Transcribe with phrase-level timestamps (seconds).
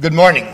[0.00, 0.46] Good morning.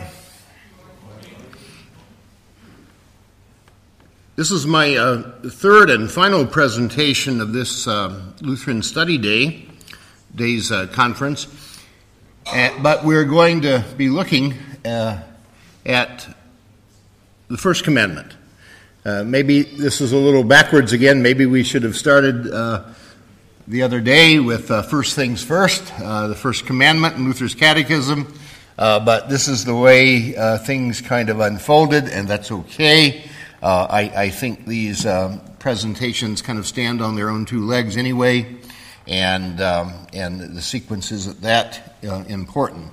[4.36, 9.66] This is my uh, third and final presentation of this uh, Lutheran Study Day,
[10.34, 11.46] Day's uh, conference.
[12.46, 15.20] Uh, but we're going to be looking uh,
[15.84, 16.26] at
[17.48, 18.32] the first commandment.
[19.04, 21.20] Uh, maybe this is a little backwards again.
[21.20, 27.16] Maybe we should have started the other day with first things first, the first commandment
[27.16, 28.32] in Luther's Catechism.
[28.76, 33.22] Uh, but this is the way uh, things kind of unfolded, and that's okay.
[33.62, 37.96] Uh, I, I, think these um, presentations kind of stand on their own two legs
[37.96, 38.56] anyway,
[39.06, 42.90] and, um, and the sequence isn't that uh, important.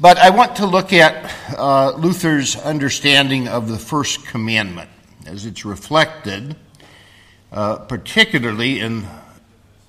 [0.00, 4.88] But I want to look at uh, Luther's understanding of the first commandment
[5.26, 6.56] as it's reflected,
[7.52, 9.06] uh, particularly in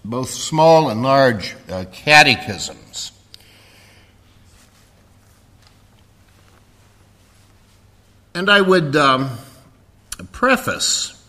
[0.04, 1.56] both small and large
[1.94, 3.14] catechisms.
[8.36, 9.38] And I would um,
[10.32, 11.20] preface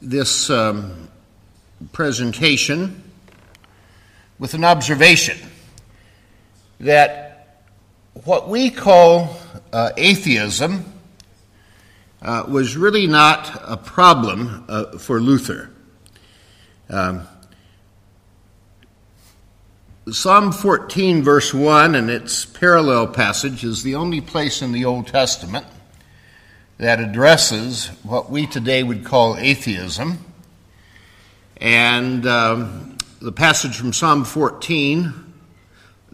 [0.00, 1.08] this um,
[1.92, 3.02] presentation
[4.38, 5.36] with an observation
[6.78, 7.64] that
[8.24, 9.36] what we call
[9.72, 10.84] uh, atheism
[12.22, 15.68] uh, was really not a problem uh, for Luther.
[16.88, 17.26] Um,
[20.10, 25.06] Psalm 14, verse 1, and its parallel passage, is the only place in the Old
[25.06, 25.66] Testament
[26.76, 30.18] that addresses what we today would call atheism.
[31.56, 35.24] And um, the passage from Psalm 14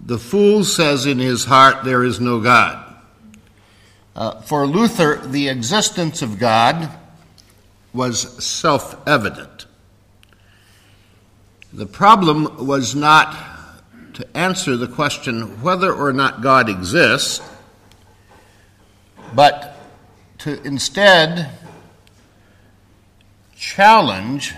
[0.03, 2.87] the fool says in his heart, There is no God.
[4.17, 6.91] Uh, for Luther, the existence of God
[7.93, 9.67] was self evident.
[11.73, 13.50] The problem was not
[14.21, 17.41] to answer the question whether or not God exists,
[19.35, 19.77] but
[20.39, 21.51] to instead
[23.57, 24.55] challenge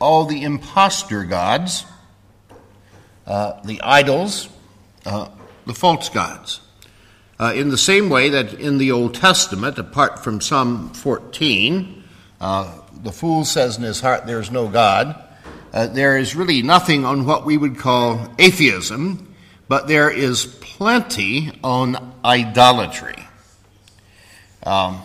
[0.00, 1.84] all the impostor gods,
[3.26, 4.48] uh, the idols,
[5.06, 5.28] uh,
[5.66, 6.60] the false gods.
[7.38, 12.04] Uh, in the same way that in the Old Testament, apart from Psalm 14,
[12.40, 15.23] uh, the fool says in his heart, There's no God
[15.74, 19.34] uh, there is really nothing on what we would call atheism,
[19.66, 23.16] but there is plenty on idolatry,
[24.64, 25.02] um,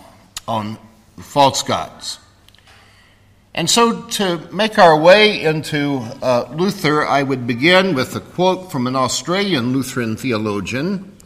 [0.47, 0.77] on
[1.17, 2.19] false gods.
[3.55, 8.71] And so, to make our way into uh, Luther, I would begin with a quote
[8.71, 11.17] from an Australian Lutheran theologian,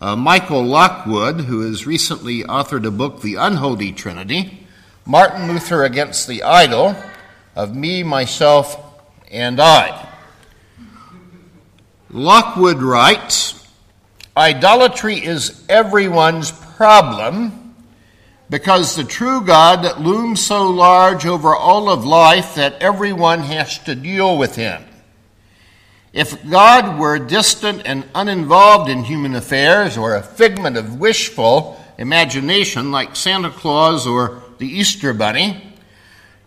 [0.00, 4.66] uh, Michael Lockwood, who has recently authored a book, The Unholy Trinity
[5.04, 6.96] Martin Luther Against the Idol
[7.54, 8.76] of me, myself,
[9.30, 10.08] and I.
[12.10, 13.56] Lockwood writes
[14.36, 17.74] Idolatry is everyone's problem
[18.48, 23.94] because the true God looms so large over all of life that everyone has to
[23.94, 24.82] deal with him.
[26.12, 32.90] If God were distant and uninvolved in human affairs or a figment of wishful imagination
[32.90, 35.69] like Santa Claus or the Easter Bunny,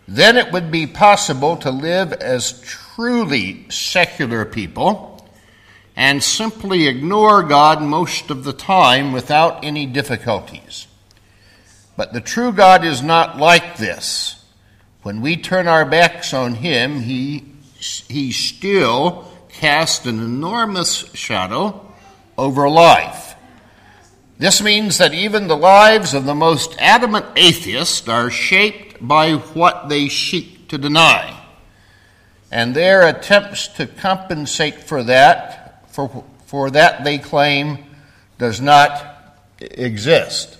[0.06, 5.26] then it would be possible to live as truly secular people
[5.96, 10.86] and simply ignore God most of the time without any difficulties.
[11.96, 14.44] But the true God is not like this.
[15.02, 17.44] When we turn our backs on Him, He,
[18.08, 21.92] he still casts an enormous shadow
[22.36, 23.36] over life.
[24.38, 29.88] This means that even the lives of the most adamant atheists are shaped by what
[29.88, 31.40] they seek to deny.
[32.50, 37.84] And their attempts to compensate for that, for, for that they claim
[38.38, 39.14] does not
[39.60, 40.56] exist.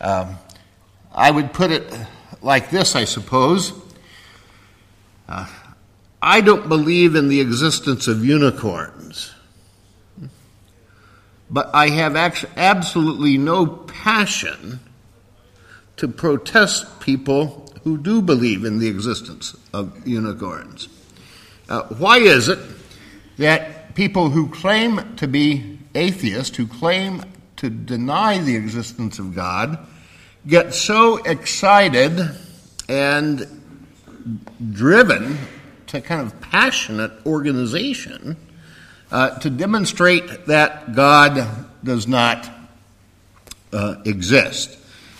[0.00, 0.38] Um,
[1.12, 1.92] I would put it
[2.42, 3.72] like this, I suppose.
[5.28, 5.46] Uh,
[6.20, 9.32] I don't believe in the existence of unicorns,
[11.50, 14.80] but I have actually absolutely no passion
[15.96, 20.88] to protest people who do believe in the existence of unicorns.
[21.68, 22.58] Uh, why is it
[23.38, 27.22] that people who claim to be atheists, who claim
[27.56, 29.78] to deny the existence of God,
[30.46, 32.20] get so excited
[32.88, 33.62] and
[34.72, 35.38] driven
[35.86, 38.36] to kind of passionate organization
[39.10, 42.50] uh, to demonstrate that God does not
[43.72, 44.76] uh, exist?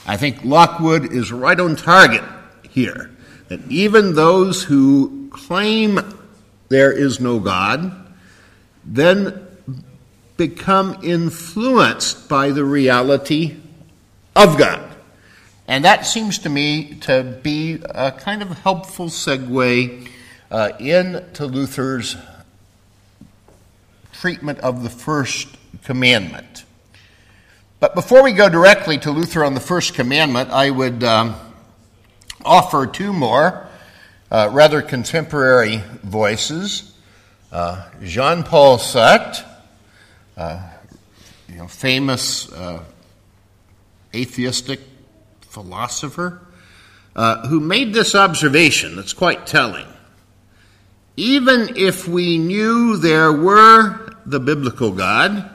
[0.07, 2.23] I think Lockwood is right on target
[2.71, 3.11] here.
[3.49, 6.01] That even those who claim
[6.69, 7.93] there is no God
[8.85, 9.47] then
[10.37, 13.57] become influenced by the reality
[14.35, 14.83] of God.
[15.67, 20.09] And that seems to me to be a kind of helpful segue
[20.51, 22.17] uh, into Luther's
[24.13, 25.49] treatment of the first
[25.85, 26.66] commandment.
[27.79, 31.35] But before we go directly to Luther on the first commandment, I would um,
[32.43, 33.69] offer two more
[34.31, 36.95] uh, rather contemporary voices.
[37.53, 39.45] Uh, Jean Paul Sartre,
[40.39, 40.71] uh,
[41.51, 42.83] you know, famous uh,
[44.15, 44.81] atheistic
[45.43, 46.41] philosopher,
[47.15, 49.87] uh, who made this observation that's quite telling.
[51.19, 55.51] Even if we knew there were the biblical God,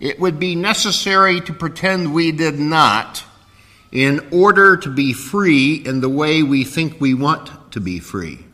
[0.00, 3.24] it would be necessary to pretend we did not
[3.92, 8.44] in order to be free in the way we think we want to be free.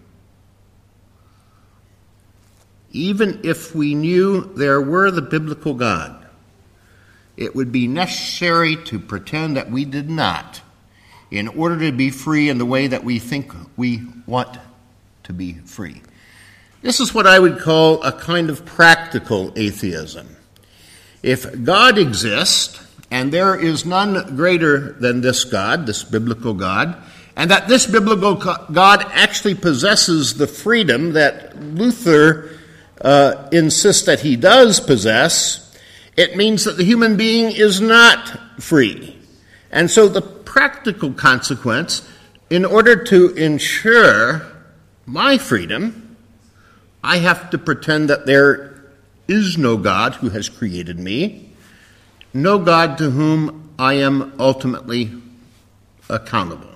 [2.92, 6.26] Even if we knew there were the biblical God,
[7.36, 10.60] it would be necessary to pretend that we did not
[11.30, 14.58] in order to be free in the way that we think we want
[15.22, 16.02] to be free.
[16.82, 20.36] This is what I would call a kind of practical atheism.
[21.22, 22.80] If God exists,
[23.10, 26.96] and there is none greater than this God, this biblical God,
[27.36, 32.58] and that this biblical God actually possesses the freedom that Luther
[33.00, 35.76] uh, insists that he does possess,
[36.16, 39.18] it means that the human being is not free.
[39.70, 42.08] And so the practical consequence,
[42.50, 44.42] in order to ensure
[45.06, 46.16] my freedom,
[47.02, 48.79] I have to pretend that there
[49.30, 51.50] is no God who has created me,
[52.34, 55.12] no God to whom I am ultimately
[56.08, 56.66] accountable.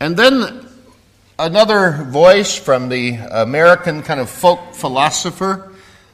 [0.00, 0.66] And then
[1.38, 5.72] another voice from the American kind of folk philosopher,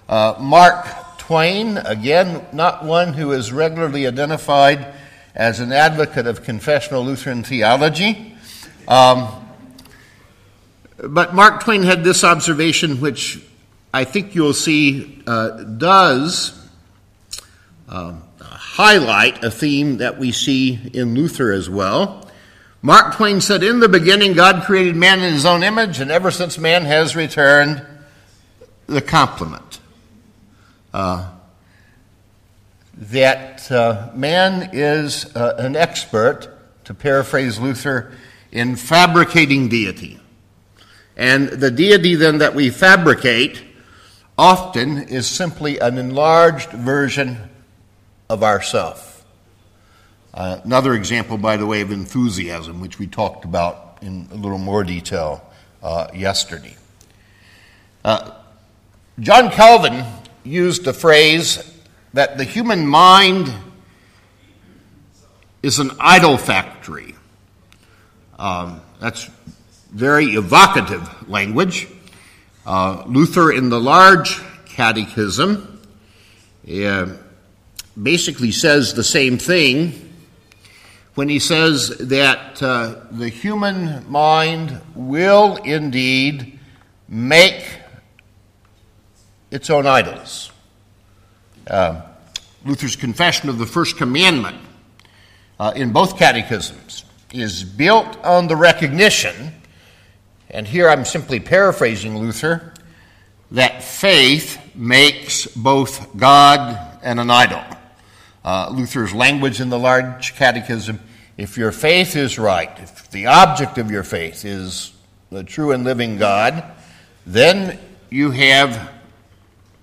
[0.09, 0.87] uh, Mark
[1.19, 4.95] Twain, again, not one who is regularly identified
[5.35, 8.35] as an advocate of confessional Lutheran theology.
[8.89, 9.29] Um,
[10.99, 13.41] but Mark Twain had this observation, which
[13.93, 16.57] I think you'll see uh, does
[17.89, 22.31] uh, highlight a theme that we see in Luther as well.
[22.83, 26.31] Mark Twain said, In the beginning, God created man in his own image, and ever
[26.31, 27.85] since man has returned
[28.87, 29.81] the compliment.
[30.95, 31.31] Uh,
[32.97, 36.49] that uh, man is uh, an expert,
[36.85, 38.13] to paraphrase Luther,
[38.53, 40.19] in fabricating deity.
[41.17, 43.63] And the deity then that we fabricate
[44.41, 47.37] often is simply an enlarged version
[48.31, 49.23] of ourself.
[50.33, 54.57] Uh, another example, by the way, of enthusiasm, which we talked about in a little
[54.57, 55.45] more detail
[55.83, 56.75] uh, yesterday.
[58.03, 58.31] Uh,
[59.19, 60.07] John Calvin
[60.43, 61.79] used the phrase
[62.15, 63.53] that the human mind
[65.63, 67.15] is an idol factory.
[68.39, 69.29] Um, that's
[69.93, 71.89] very evocative language.
[72.71, 75.83] Uh, Luther, in the large catechism,
[76.73, 77.07] uh,
[78.01, 80.15] basically says the same thing
[81.17, 86.61] when he says that uh, the human mind will indeed
[87.09, 87.67] make
[89.51, 90.53] its own idols.
[91.67, 92.03] Uh,
[92.65, 94.59] Luther's confession of the first commandment
[95.59, 99.60] uh, in both catechisms is built on the recognition
[100.51, 102.75] and here I'm simply paraphrasing Luther
[103.51, 107.63] that faith makes both God and an idol.
[108.45, 111.01] Uh, Luther's language in the large catechism
[111.41, 114.93] if your faith is right, if the object of your faith is
[115.31, 116.63] the true and living God,
[117.25, 117.79] then
[118.11, 118.91] you have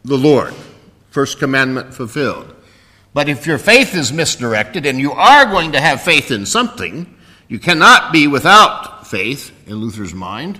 [0.05, 0.53] the Lord.
[1.09, 2.53] First commandment fulfilled.
[3.11, 7.11] But if your faith is misdirected and you are going to have faith in something,
[7.47, 10.59] you cannot be without faith in Luther's mind,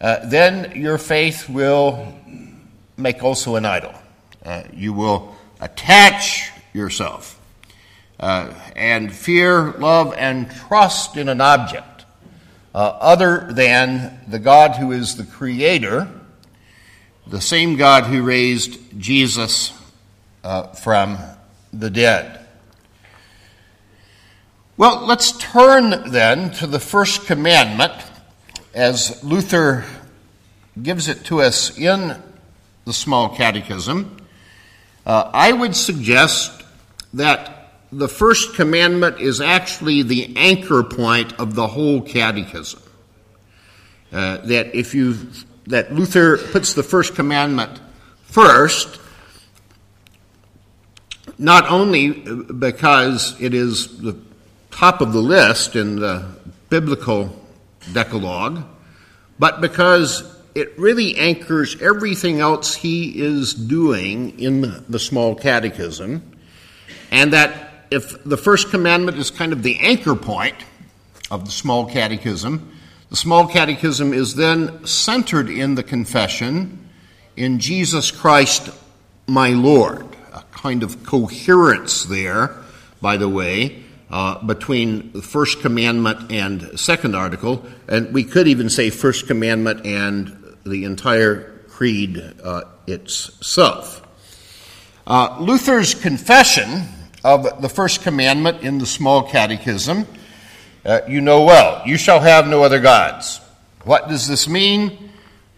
[0.00, 2.14] uh, then your faith will
[2.96, 3.94] make also an idol.
[4.44, 7.38] Uh, you will attach yourself
[8.18, 12.04] uh, and fear, love, and trust in an object
[12.74, 16.08] uh, other than the God who is the creator,
[17.26, 19.72] the same God who raised Jesus
[20.44, 21.18] uh, from
[21.72, 22.39] the dead.
[24.80, 27.92] Well, let's turn then to the first commandment
[28.72, 29.84] as Luther
[30.82, 32.16] gives it to us in
[32.86, 34.16] the small catechism.
[35.04, 36.62] Uh, I would suggest
[37.12, 42.80] that the first commandment is actually the anchor point of the whole catechism.
[44.10, 45.28] Uh, that if you
[45.66, 47.78] that Luther puts the first commandment
[48.22, 48.98] First,
[51.36, 54.29] not only because it is the
[54.70, 56.26] top of the list in the
[56.68, 57.36] biblical
[57.92, 58.62] Decalogue,
[59.38, 66.38] but because it really anchors everything else he is doing in the small catechism,
[67.10, 70.56] and that if the first commandment is kind of the anchor point
[71.30, 72.76] of the small catechism,
[73.10, 76.88] the small catechism is then centered in the confession
[77.36, 78.70] in Jesus Christ,
[79.26, 80.06] my Lord.
[80.32, 82.54] A kind of coherence there,
[83.00, 88.68] by the way, uh, between the first commandment and second article, and we could even
[88.68, 94.06] say first commandment and the entire creed uh, itself.
[95.06, 96.82] Uh, Luther's confession
[97.24, 100.06] of the first commandment in the small catechism,
[100.84, 101.82] uh, you know well.
[101.86, 103.40] You shall have no other gods.
[103.84, 105.10] What does this mean?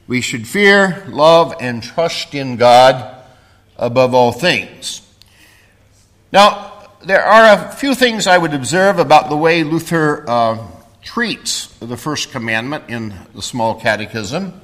[0.07, 3.17] We should fear, love, and trust in God
[3.77, 5.01] above all things.
[6.33, 6.72] Now,
[7.05, 10.67] there are a few things I would observe about the way Luther uh,
[11.03, 14.61] treats the first commandment in the small catechism.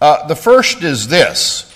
[0.00, 1.70] Uh, the first is this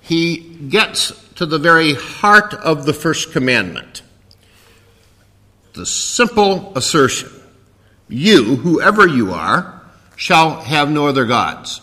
[0.00, 0.38] he
[0.68, 4.02] gets to the very heart of the first commandment.
[5.72, 7.30] The simple assertion
[8.08, 9.82] you, whoever you are,
[10.16, 11.80] shall have no other gods.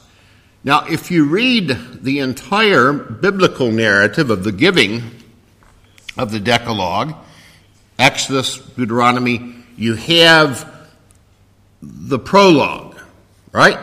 [0.64, 5.17] Now, if you read the entire biblical narrative of the giving
[6.18, 7.16] of the Decalogue,
[8.00, 10.74] Exodus, Deuteronomy, you have
[11.82, 13.00] the prologue,
[13.52, 13.80] right?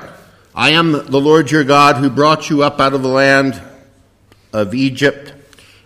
[0.54, 3.60] I am the Lord your God who brought you up out of the land
[4.52, 5.32] of Egypt.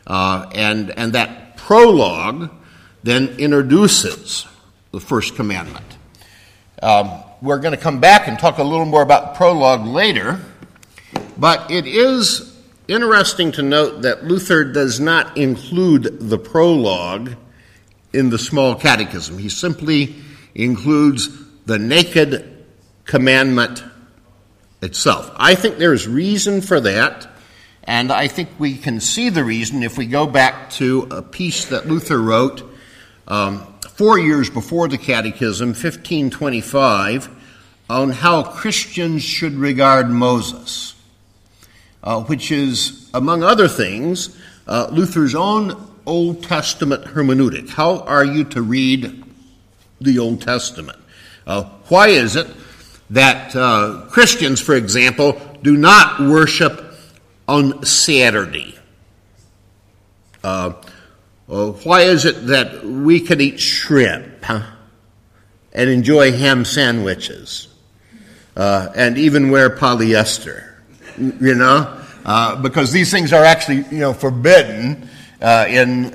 [0.07, 2.51] Uh, and, and that prologue
[3.03, 4.47] then introduces
[4.91, 5.85] the first commandment.
[6.83, 10.41] Um, we're going to come back and talk a little more about the prologue later,
[11.37, 12.58] but it is
[12.89, 17.35] interesting to note that Luther does not include the prologue
[18.13, 19.39] in the small catechism.
[19.39, 20.17] He simply
[20.55, 21.29] includes
[21.67, 22.65] the naked
[23.05, 23.85] commandment
[24.83, 25.31] itself.
[25.37, 27.29] I think there's reason for that,
[27.85, 31.67] and I think we can see the reason if we go back to a piece
[31.67, 32.63] that Luther wrote
[33.27, 33.67] um,
[33.99, 37.29] four years before the Catechism, 1525,
[37.91, 40.95] on how Christians should regard Moses,
[42.03, 44.37] uh, which is, among other things,
[44.67, 47.69] uh, Luther's own Old Testament hermeneutic.
[47.69, 49.25] How are you to read
[50.01, 50.99] the Old Testament?
[51.47, 52.47] Uh, why is it
[53.11, 56.95] that uh, Christians, for example, do not worship
[57.47, 58.79] on Saturday.
[60.45, 60.75] Uh,
[61.49, 64.63] uh, why is it that we can eat shrimp huh,
[65.73, 67.69] and enjoy ham sandwiches
[68.55, 70.68] and even wear polyester?
[71.19, 75.09] You know, uh, because these things are actually you know forbidden
[75.41, 76.13] uh, in,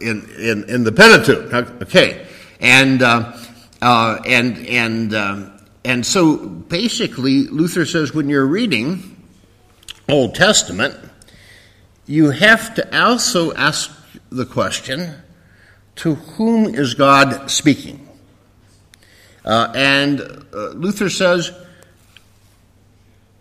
[0.00, 1.52] in in in the Pentateuch.
[1.82, 2.26] Okay,
[2.60, 5.52] and and and um,
[5.84, 9.16] and so basically, Luther says when you're reading
[10.08, 10.96] Old Testament,
[12.06, 13.90] you have to also ask
[14.30, 15.14] the question
[15.96, 18.08] to whom is God speaking?
[19.44, 21.52] Uh, and uh, Luther says,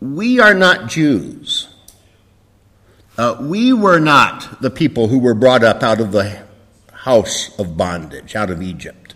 [0.04, 1.70] we are not Jews.
[3.18, 6.44] Uh, we were not the people who were brought up out of the
[6.92, 9.16] house of bondage, out of Egypt.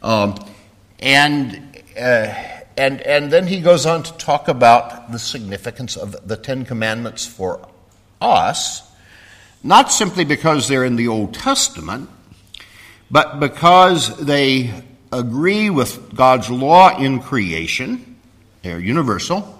[0.00, 0.36] Um,
[1.00, 2.32] and uh,
[2.76, 7.26] and, and then he goes on to talk about the significance of the Ten Commandments
[7.26, 7.68] for
[8.20, 8.88] us,
[9.64, 12.08] not simply because they're in the Old Testament,
[13.10, 18.16] but because they agree with God's law in creation,
[18.62, 19.57] they're universal,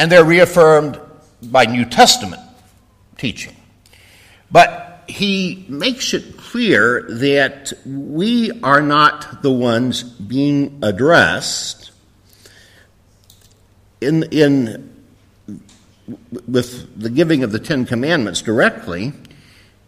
[0.00, 0.98] and they're reaffirmed
[1.42, 2.40] by New Testament
[3.18, 3.54] teaching.
[4.50, 11.90] But he makes it clear that we are not the ones being addressed
[14.00, 14.90] in, in,
[16.48, 19.12] with the giving of the Ten Commandments directly,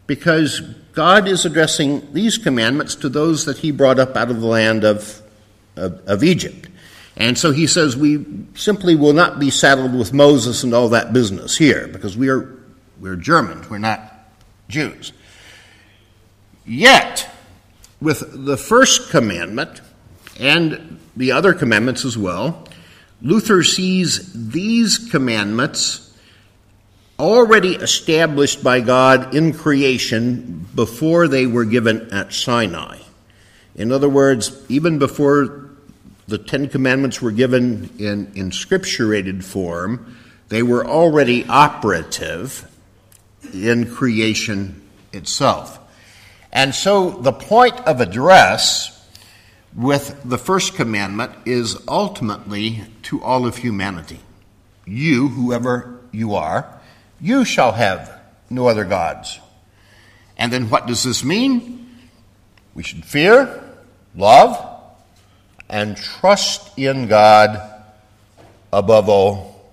[0.07, 0.61] because
[0.92, 4.85] God is addressing these commandments to those that He brought up out of the land
[4.85, 5.23] of,
[5.75, 6.69] of, of Egypt.
[7.23, 8.26] And so He says, We
[8.57, 12.52] simply will not be saddled with Moses and all that business here, because we are,
[12.99, 14.00] we're Germans, we're not
[14.69, 15.12] Jews.
[16.67, 17.31] Yet,
[18.00, 19.81] with the first commandment
[20.41, 22.67] and the other commandments as well,
[23.21, 26.12] Luther sees these commandments
[27.21, 32.99] already established by God in creation before they were given at Sinai.
[33.76, 35.62] In other words, even before
[36.29, 40.17] the Ten Commandments were given in inscripturated form,
[40.49, 42.71] they were already operative
[43.52, 45.79] in creation itself.
[46.52, 48.93] And so the point of address
[49.75, 54.21] with the first commandment is ultimately to all of humanity.
[54.87, 56.81] You, whoever you are,
[57.21, 59.41] you shall have no other gods.
[60.37, 61.88] And then what does this mean?
[62.75, 63.62] We should fear,
[64.14, 64.72] love,
[65.69, 67.61] and trust in God
[68.73, 69.71] above all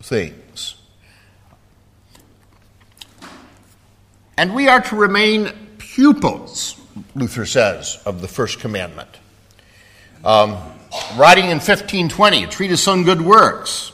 [0.00, 0.76] things.
[4.36, 6.80] And we are to remain pupils,
[7.14, 9.10] Luther says, of the first commandment.
[10.24, 10.52] Um,
[11.16, 13.92] writing in 1520, a treatise on good works.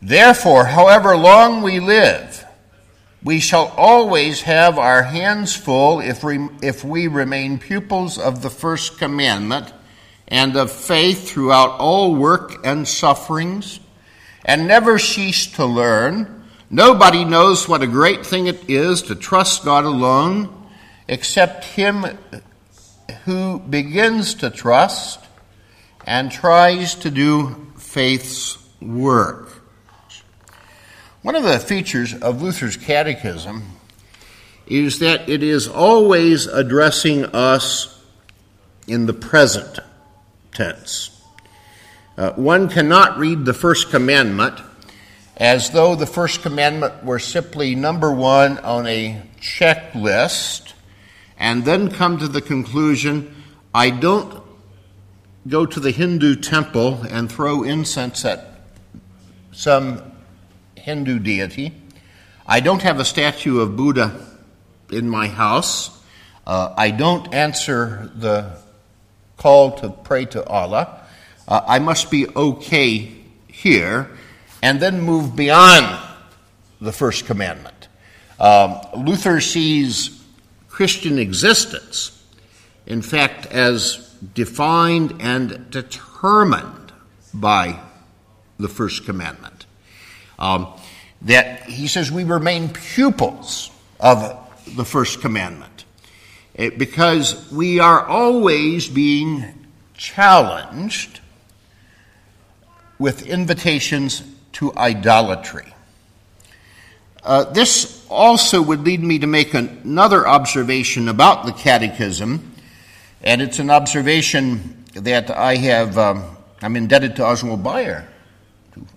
[0.00, 2.31] Therefore, however long we live,
[3.24, 8.50] we shall always have our hands full if, we, if we remain pupils of the
[8.50, 9.72] first commandment
[10.26, 13.80] and of faith throughout all work and sufferings,
[14.44, 16.44] and never cease to learn.
[16.70, 20.68] Nobody knows what a great thing it is to trust God alone
[21.06, 22.04] except Him
[23.24, 25.20] who begins to trust
[26.06, 29.51] and tries to do faith's work.
[31.22, 33.62] One of the features of Luther's catechism
[34.66, 38.04] is that it is always addressing us
[38.88, 39.78] in the present
[40.52, 41.22] tense.
[42.18, 44.60] Uh, one cannot read the first commandment
[45.36, 50.72] as though the first commandment were simply number one on a checklist
[51.38, 54.42] and then come to the conclusion I don't
[55.46, 58.60] go to the Hindu temple and throw incense at
[59.52, 60.11] some
[60.82, 61.72] Hindu deity.
[62.44, 64.26] I don't have a statue of Buddha
[64.90, 65.96] in my house.
[66.44, 68.58] Uh, I don't answer the
[69.36, 71.06] call to pray to Allah.
[71.46, 73.12] Uh, I must be okay
[73.46, 74.10] here
[74.60, 76.02] and then move beyond
[76.80, 77.86] the first commandment.
[78.40, 80.20] Um, Luther sees
[80.68, 82.24] Christian existence,
[82.86, 86.92] in fact, as defined and determined
[87.32, 87.78] by
[88.58, 89.51] the first commandment.
[90.38, 90.68] Um,
[91.22, 94.38] that he says we remain pupils of
[94.76, 95.84] the first commandment
[96.54, 101.20] it, because we are always being challenged
[102.98, 105.74] with invitations to idolatry.
[107.24, 112.52] Uh, this also would lead me to make another observation about the Catechism,
[113.22, 118.08] and it's an observation that I have, um, I'm indebted to Oswald Bayer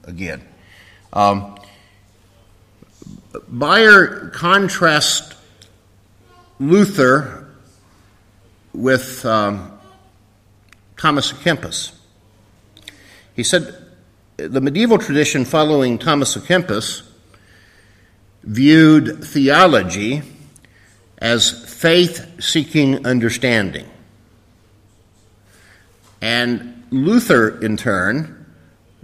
[0.04, 0.42] again.
[1.14, 1.56] Um,
[3.50, 5.34] Bayer contrasts
[6.60, 7.48] Luther
[8.74, 9.78] with um,
[10.98, 11.92] Thomas Kempis.
[13.36, 13.76] He said
[14.38, 17.04] the medieval tradition following Thomas Kempis
[18.44, 20.22] viewed theology
[21.18, 23.90] as faith seeking understanding.
[26.22, 28.35] And Luther, in turn,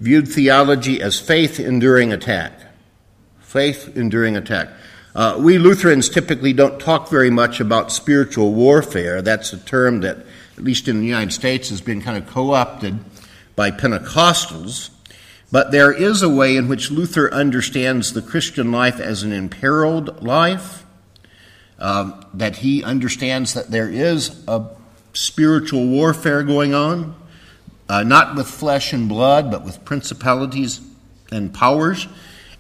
[0.02, 2.54] viewed theology as faith enduring attack.
[3.40, 4.70] Faith enduring attack.
[5.14, 9.22] Uh, we Lutherans typically don't talk very much about spiritual warfare.
[9.22, 10.18] That's a term that,
[10.58, 12.98] at least in the United States, has been kind of co opted
[13.56, 14.90] by Pentecostals.
[15.52, 20.24] But there is a way in which Luther understands the Christian life as an imperiled
[20.24, 20.84] life,
[21.78, 24.66] um, that he understands that there is a
[25.14, 27.21] spiritual warfare going on,
[27.92, 30.80] uh, not with flesh and blood, but with principalities
[31.30, 32.08] and powers,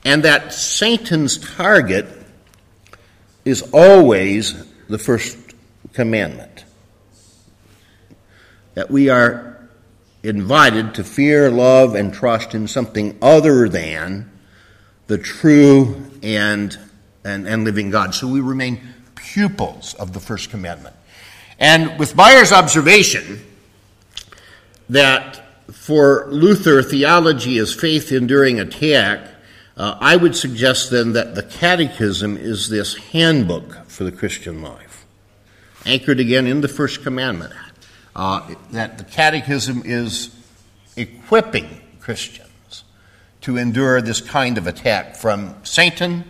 [0.03, 2.05] and that Satan's target
[3.45, 5.37] is always the first
[5.93, 6.65] commandment.
[8.73, 9.69] That we are
[10.21, 14.29] invited to fear, love, and trust in something other than
[15.07, 16.77] the true and,
[17.23, 18.13] and, and living God.
[18.13, 18.81] So we remain
[19.15, 20.97] pupils of the first commandment.
[21.57, 23.45] And with Bayer's observation
[24.91, 29.25] that for Luther, theology is faith enduring attack,
[29.77, 35.05] uh, I would suggest then that the Catechism is this handbook for the Christian life,
[35.85, 37.53] anchored again in the first commandment
[38.15, 40.35] uh, that the Catechism is
[40.97, 42.83] equipping Christians
[43.41, 46.25] to endure this kind of attack from Satan,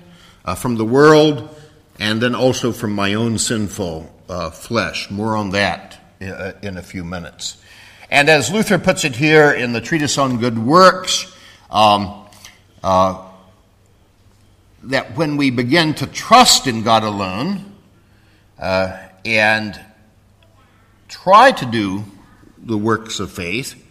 [0.45, 1.49] uh, from the world,
[1.99, 5.09] and then also from my own sinful uh, flesh.
[5.09, 7.60] More on that uh, in a few minutes.
[8.11, 11.33] And as Luther puts it here in the Treatise on Good Works,
[11.69, 12.25] um,
[12.83, 13.25] uh,
[14.83, 17.73] that when we begin to trust in God alone
[18.59, 19.79] uh, and
[21.07, 22.03] try to do
[22.57, 23.81] the works of faith,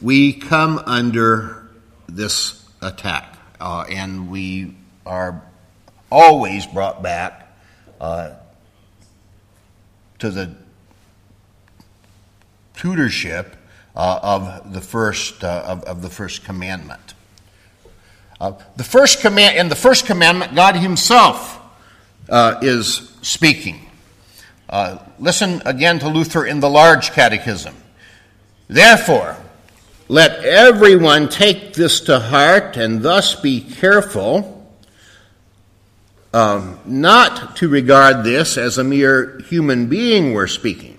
[0.00, 1.68] we come under
[2.08, 3.36] this attack.
[3.60, 5.42] Uh, and we are
[6.08, 7.52] always brought back
[8.00, 8.30] uh,
[10.20, 10.54] to the
[12.76, 13.56] tutorship
[13.94, 17.14] uh, of the first uh, of, of, the first commandment.
[18.40, 21.58] Uh, the first command in the first commandment, God Himself
[22.28, 23.80] uh, is speaking.
[24.68, 27.74] Uh, listen again to Luther in the Large Catechism.
[28.68, 29.36] Therefore,
[30.08, 34.52] let everyone take this to heart and thus be careful
[36.32, 40.95] um, not to regard this as a mere human being we're speaking,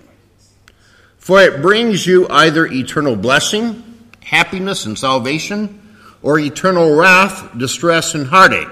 [1.28, 3.84] for it brings you either eternal blessing,
[4.24, 5.78] happiness, and salvation,
[6.22, 8.66] or eternal wrath, distress, and heartache.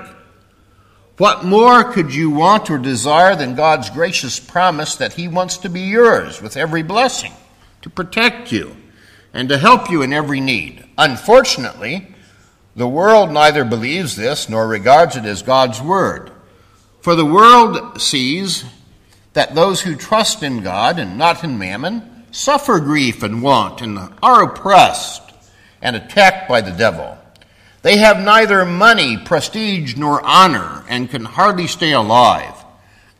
[1.18, 5.68] What more could you want or desire than God's gracious promise that He wants to
[5.68, 7.34] be yours with every blessing,
[7.82, 8.74] to protect you,
[9.34, 10.82] and to help you in every need?
[10.96, 12.08] Unfortunately,
[12.74, 16.30] the world neither believes this nor regards it as God's word.
[17.02, 18.64] For the world sees
[19.34, 23.98] that those who trust in God and not in mammon suffer grief and want and
[24.22, 25.22] are oppressed
[25.80, 27.16] and attacked by the devil.
[27.82, 32.54] They have neither money, prestige, nor honor and can hardly stay alive.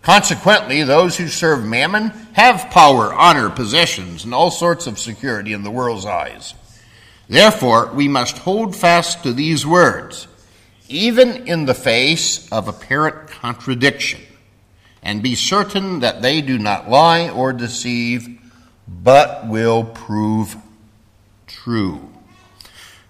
[0.02, 5.62] Consequently, those who serve mammon have power, honor, possessions, and all sorts of security in
[5.62, 6.54] the world's eyes.
[7.28, 10.28] Therefore, we must hold fast to these words
[10.88, 14.20] even in the face of apparent contradiction,
[15.02, 18.28] and be certain that they do not lie or deceive,
[18.88, 20.56] but will prove
[21.46, 22.00] true.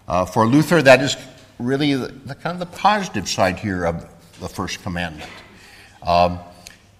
[0.09, 1.17] Uh, for Luther, that is
[1.59, 4.07] really the, the, kind of the positive side here of
[4.41, 5.31] the first commandment.
[6.03, 6.39] Um,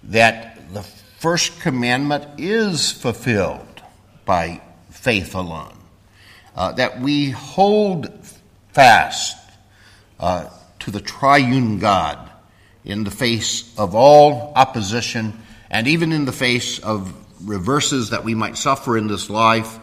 [0.03, 3.81] that the first commandment is fulfilled
[4.25, 5.77] by faith alone.
[6.55, 8.11] Uh, that we hold
[8.73, 9.37] fast
[10.19, 12.29] uh, to the triune God
[12.83, 15.33] in the face of all opposition
[15.69, 19.79] and even in the face of reverses that we might suffer in this life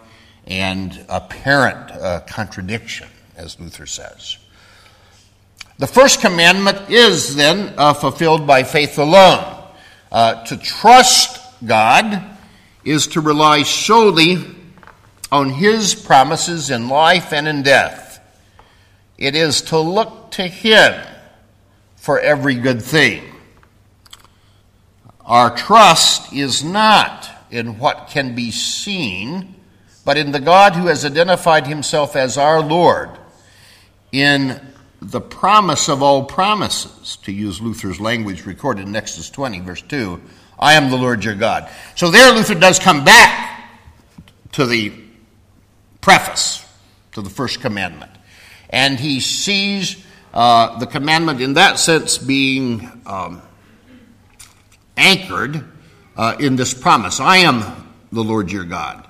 [0.46, 4.38] and apparent uh, contradiction, as Luther says.
[5.78, 9.62] The first commandment is then uh, fulfilled by faith alone.
[10.12, 12.24] Uh, to trust God
[12.84, 14.38] is to rely solely
[15.32, 18.20] on His promises in life and in death.
[19.18, 20.94] It is to look to Him
[21.96, 23.24] for every good thing.
[25.24, 29.54] Our trust is not in what can be seen,
[30.04, 33.10] but in the God who has identified Himself as our Lord,
[34.12, 34.60] in
[35.00, 40.20] the promise of all promises, to use Luther's language recorded in Exodus 20, verse 2.
[40.58, 41.70] I am the Lord your God.
[41.94, 43.70] So there, Luther does come back
[44.52, 44.92] to the
[46.00, 46.64] preface,
[47.12, 48.10] to the first commandment
[48.74, 53.40] and he sees uh, the commandment in that sense being um,
[54.96, 55.64] anchored
[56.16, 57.62] uh, in this promise I am
[58.12, 59.06] the Lord your God.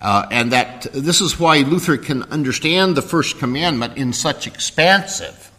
[0.00, 5.50] Uh, and that this is why Luther can understand the first commandment in such expansive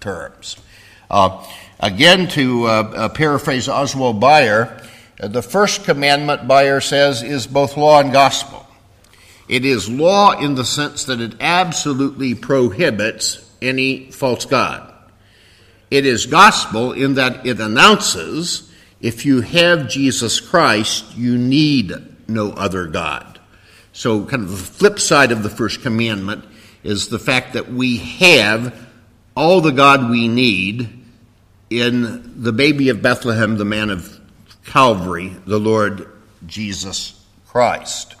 [0.00, 0.56] terms.
[1.08, 1.46] Uh,
[1.78, 4.82] again, to uh, uh, paraphrase Oswald Bayer,
[5.18, 8.66] the first commandment, Bayer says, is both law and gospel.
[9.48, 14.92] It is law in the sense that it absolutely prohibits any false God.
[15.90, 18.72] It is gospel in that it announces
[19.04, 21.92] if you have Jesus Christ, you need
[22.26, 23.38] no other God.
[23.92, 26.42] So, kind of the flip side of the first commandment
[26.82, 28.74] is the fact that we have
[29.36, 30.88] all the God we need
[31.68, 34.18] in the baby of Bethlehem, the man of
[34.64, 36.08] Calvary, the Lord
[36.46, 38.16] Jesus Christ.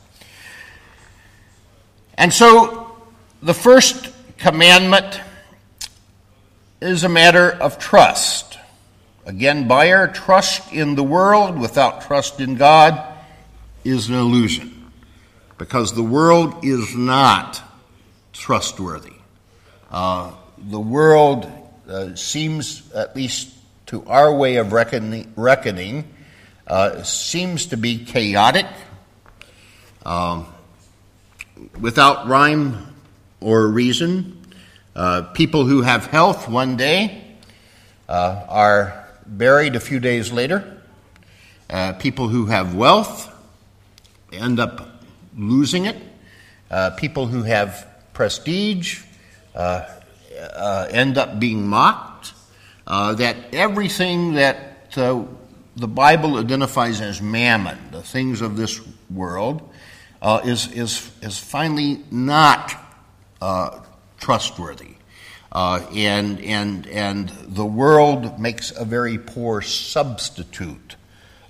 [2.18, 2.94] And so
[3.42, 5.18] the first commandment
[6.82, 8.58] is a matter of trust.
[9.26, 13.02] Again, Bayer, trust in the world without trust in God
[13.84, 14.90] is an illusion
[15.58, 17.62] because the world is not
[18.32, 19.14] trustworthy.
[19.90, 21.50] Uh, the world
[21.88, 23.54] uh, seems, at least
[23.86, 26.04] to our way of reckoning, reckoning
[26.66, 28.66] uh, seems to be chaotic.
[30.04, 30.46] Um,
[31.80, 32.94] without rhyme
[33.40, 34.40] or reason.
[34.94, 37.36] Uh, people who have health one day
[38.08, 40.80] uh, are buried a few days later.
[41.70, 43.30] Uh, people who have wealth
[44.32, 45.00] end up
[45.36, 45.96] losing it.
[46.70, 49.02] Uh, people who have prestige
[49.54, 49.86] uh,
[50.38, 52.32] uh, end up being mocked.
[52.86, 54.92] that everything that
[55.76, 59.68] the Bible identifies as mammon, the things of this world,
[60.22, 62.74] uh, is, is, is finally not
[63.42, 63.80] uh,
[64.18, 64.93] trustworthy.
[65.54, 70.96] Uh, and, and, and the world makes a very poor substitute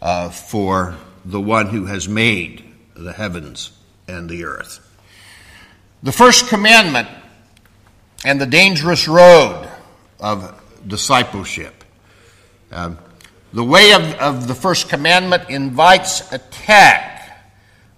[0.02, 2.62] uh, for the one who has made
[2.94, 3.72] the heavens
[4.06, 4.80] and the earth.
[6.02, 7.08] The first commandment
[8.26, 9.68] and the dangerous road
[10.20, 11.82] of discipleship.
[12.70, 12.98] Um,
[13.54, 17.14] the way of, of the first commandment invites attack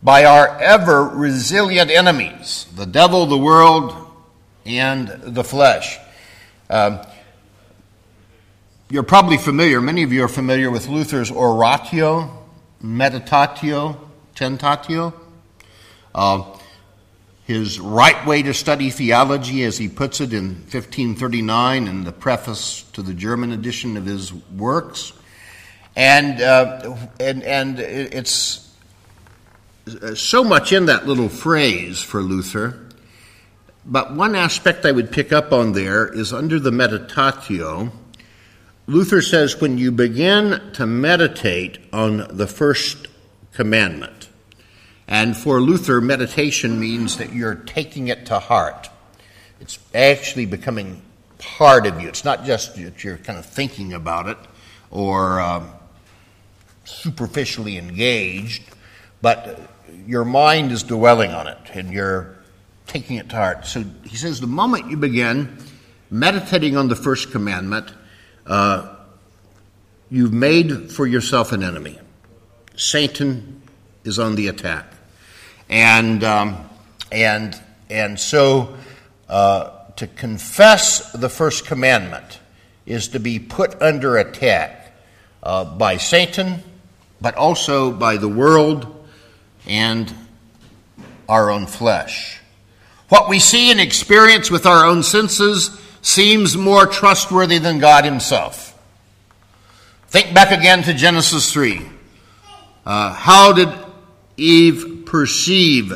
[0.03, 4.06] by our ever resilient enemies the devil, the world,
[4.67, 5.99] and the flesh.
[6.69, 7.01] Um,
[8.91, 12.45] you're probably familiar, many of you are familiar with Luther's Oratio,
[12.83, 13.99] Meditatio,
[14.35, 15.15] Tentatio.
[16.15, 16.57] Uh,
[17.47, 22.83] his right way to study theology, as he puts it in 1539 in the preface
[22.93, 25.13] to the German edition of his works.
[25.95, 28.69] And, uh, and, and it's
[30.15, 32.86] so much in that little phrase for Luther.
[33.89, 37.93] But one aspect I would pick up on there is under the meditatio,
[38.89, 43.07] Luther says when you begin to meditate on the first
[43.53, 44.29] commandment,
[45.07, 48.91] and for Luther, meditation means that you're taking it to heart.
[49.61, 51.01] It's actually becoming
[51.39, 52.09] part of you.
[52.09, 54.39] It's not just that you're kind of thinking about it
[54.91, 55.71] or um,
[56.85, 58.65] superficially engaged,
[59.23, 59.61] but
[60.07, 62.36] your mind is dwelling on it and you're
[62.97, 63.67] taking it to heart.
[63.67, 65.59] So he says the moment you begin
[66.11, 67.93] meditating on the first commandment,
[68.47, 68.97] uh,
[70.11, 71.99] you've made for yourself an enemy.
[72.75, 73.61] Satan
[74.05, 74.87] is on the attack.
[75.69, 76.71] And, um,
[77.13, 78.75] and, and so
[79.29, 82.41] uh, to confess the first commandment
[82.87, 84.97] is to be put under attack
[85.43, 86.63] uh, by Satan,
[87.21, 89.07] but also by the world
[89.67, 90.15] and
[91.29, 92.41] our own flesh.
[93.09, 98.77] What we see and experience with our own senses seems more trustworthy than God Himself.
[100.09, 101.83] Think back again to Genesis 3.
[102.85, 103.69] Uh, how did
[104.37, 105.93] Eve perceive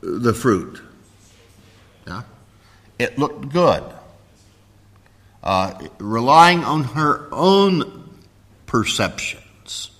[0.00, 0.80] the fruit?
[2.06, 2.22] Yeah?
[2.98, 3.84] It looked good.
[5.42, 8.10] Uh, relying on her own
[8.66, 9.90] perceptions.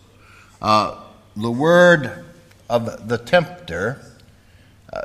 [0.60, 1.00] Uh,
[1.36, 2.24] the word
[2.68, 4.13] of the tempter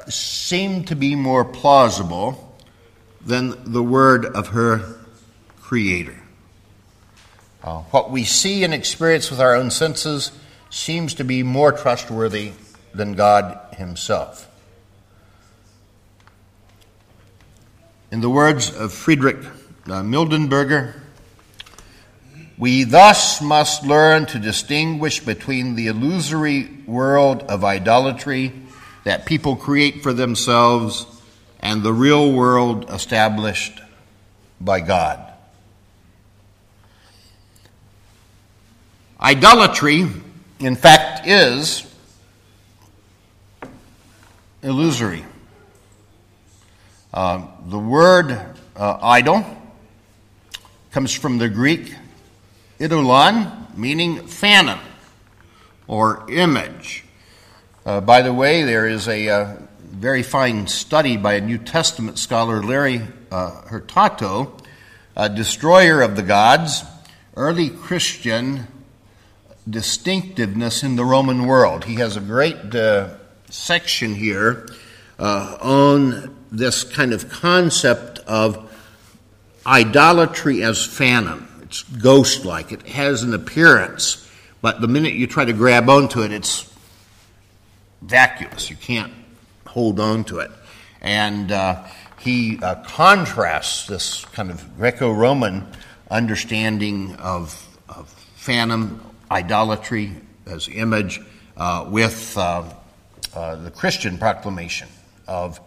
[0.07, 2.55] seemed to be more plausible
[3.21, 4.97] than the word of her
[5.61, 6.21] creator.
[7.63, 10.31] Uh, what we see and experience with our own senses
[10.69, 12.51] seems to be more trustworthy
[12.93, 14.47] than God Himself.
[18.11, 19.37] In the words of Friedrich
[19.85, 20.95] uh, Mildenberger,
[22.57, 28.51] we thus must learn to distinguish between the illusory world of idolatry
[29.03, 31.05] that people create for themselves
[31.59, 33.79] and the real world established
[34.61, 35.25] by God.
[39.21, 40.07] Idolatry,
[40.59, 41.85] in fact, is
[44.61, 45.25] illusory.
[47.13, 48.31] Uh, the word
[48.75, 49.45] uh, idol
[50.91, 51.93] comes from the Greek
[52.79, 54.79] eidolon, meaning phantom
[55.87, 57.03] or image.
[57.85, 62.19] Uh, by the way, there is a uh, very fine study by a New Testament
[62.19, 64.57] scholar, Larry uh, Hurtado,
[65.35, 66.83] destroyer of the gods,
[67.35, 68.67] early Christian
[69.69, 71.85] distinctiveness in the Roman world.
[71.85, 73.15] He has a great uh,
[73.49, 74.67] section here
[75.17, 78.69] uh, on this kind of concept of
[79.65, 81.47] idolatry as phantom.
[81.63, 84.29] It's ghost like, it has an appearance,
[84.61, 86.68] but the minute you try to grab onto it, it's
[88.01, 88.69] vacuous.
[88.69, 89.13] You can't
[89.65, 90.51] hold on to it.
[91.01, 91.85] And uh,
[92.19, 95.65] he uh, contrasts this kind of Greco Roman
[96.09, 100.13] understanding of, of phantom idolatry
[100.45, 101.21] as image
[101.55, 102.63] uh, with uh,
[103.33, 104.87] uh, the Christian proclamation
[105.27, 105.59] of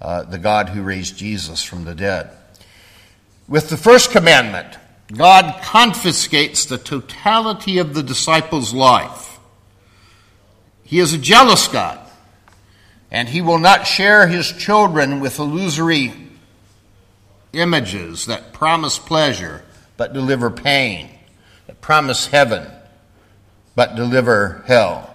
[0.00, 2.30] uh, the God who raised Jesus from the dead.
[3.46, 4.78] With the first commandment,
[5.12, 9.29] God confiscates the totality of the disciples' life.
[10.90, 12.00] He is a jealous God,
[13.12, 16.12] and he will not share his children with illusory
[17.52, 19.62] images that promise pleasure
[19.96, 21.08] but deliver pain,
[21.68, 22.66] that promise heaven
[23.76, 25.14] but deliver hell.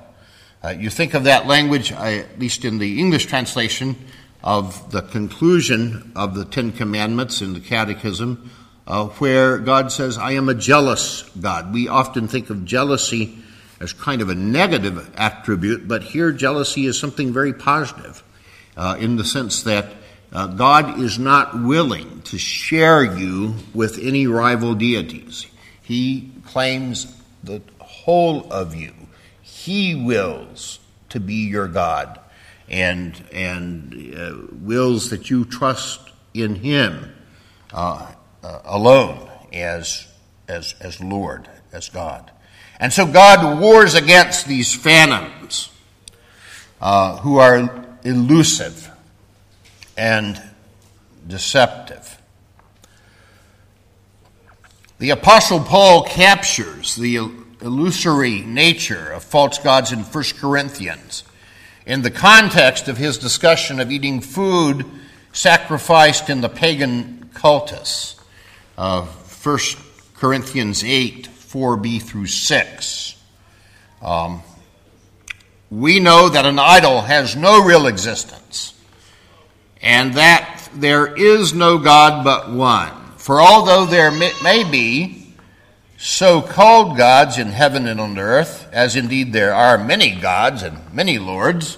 [0.64, 3.98] Uh, you think of that language, I, at least in the English translation,
[4.42, 8.50] of the conclusion of the Ten Commandments in the Catechism,
[8.88, 11.74] uh, where God says, I am a jealous God.
[11.74, 13.40] We often think of jealousy
[13.80, 18.24] as kind of a negative attribute, but here jealousy is something very positive
[18.78, 19.94] uh, in the sense that
[20.32, 25.48] uh, God is not willing to share you with any rival deities.
[25.82, 28.94] He claims the whole of you.
[29.42, 32.20] He wills to be your God
[32.68, 36.00] and, and uh, wills that you trust
[36.34, 37.14] in Him
[37.74, 38.12] uh,
[38.44, 40.08] uh, alone as,
[40.48, 42.32] as, as Lord, as God.
[42.80, 45.70] And so God wars against these phantoms
[46.82, 48.92] uh, who are elusive
[49.98, 50.42] and
[51.28, 52.22] deceptive.
[55.00, 57.18] The Apostle Paul captures the
[57.62, 61.24] illusory nature of false gods in 1 Corinthians
[61.86, 64.86] in the context of his discussion of eating food
[65.34, 68.16] sacrificed in the pagan cultus
[68.78, 69.08] of
[69.46, 69.60] 1
[70.16, 73.16] Corinthians 8 4b through 6.
[74.02, 74.44] Um,
[75.72, 78.74] we know that an idol has no real existence
[79.82, 82.92] and that there is no God but one.
[83.16, 85.34] For although there may be
[85.98, 90.94] so called gods in heaven and on earth, as indeed there are many gods and
[90.94, 91.78] many lords,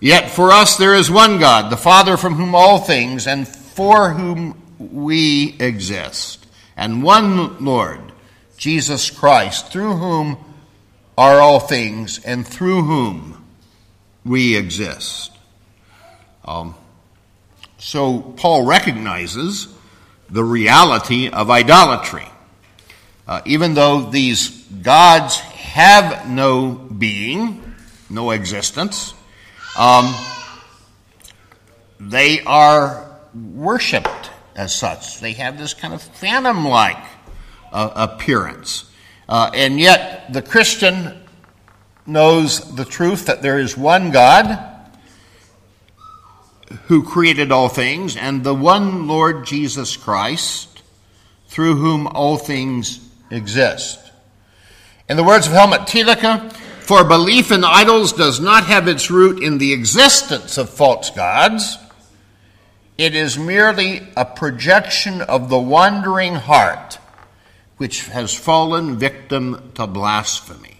[0.00, 4.10] yet for us there is one God, the Father from whom all things and for
[4.10, 8.11] whom we exist, and one Lord,
[8.62, 10.38] Jesus Christ, through whom
[11.18, 13.44] are all things and through whom
[14.24, 15.32] we exist.
[16.44, 16.76] Um,
[17.78, 19.66] so Paul recognizes
[20.30, 22.28] the reality of idolatry.
[23.26, 27.74] Uh, even though these gods have no being,
[28.08, 29.12] no existence,
[29.76, 30.14] um,
[31.98, 35.18] they are worshiped as such.
[35.18, 37.02] They have this kind of phantom like
[37.72, 38.90] uh, appearance.
[39.28, 41.18] Uh, and yet, the Christian
[42.06, 44.68] knows the truth that there is one God
[46.84, 50.82] who created all things, and the one Lord Jesus Christ,
[51.48, 53.98] through whom all things exist.
[55.08, 59.42] In the words of Helmut Thielicke, for belief in idols does not have its root
[59.42, 61.76] in the existence of false gods.
[62.98, 66.98] It is merely a projection of the wandering heart
[67.82, 70.76] which has fallen victim to blasphemy.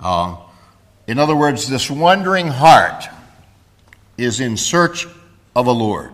[0.00, 0.36] Uh,
[1.06, 3.04] in other words, this wandering heart
[4.16, 5.06] is in search
[5.54, 6.10] of a Lord,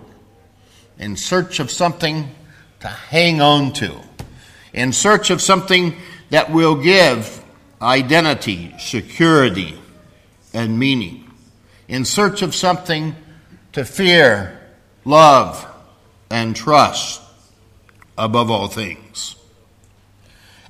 [0.99, 2.29] in search of something
[2.81, 3.99] to hang on to,
[4.75, 5.97] in search of something
[6.29, 7.43] that will give
[7.81, 9.75] identity, security,
[10.53, 11.31] and meaning,
[11.89, 13.17] in search of something
[13.73, 14.61] to fear,
[15.07, 15.67] love,
[16.29, 17.23] and trust
[18.19, 19.37] above all things.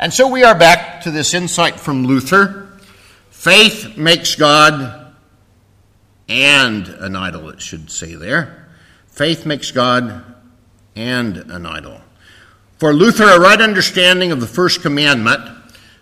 [0.05, 2.69] And so we are back to this insight from Luther.
[3.31, 5.15] Faith makes God
[6.29, 8.69] and an idol, it should say there.
[9.07, 10.23] Faith makes God
[10.95, 12.03] and an idol.
[12.77, 15.41] For Luther, a right understanding of the first commandment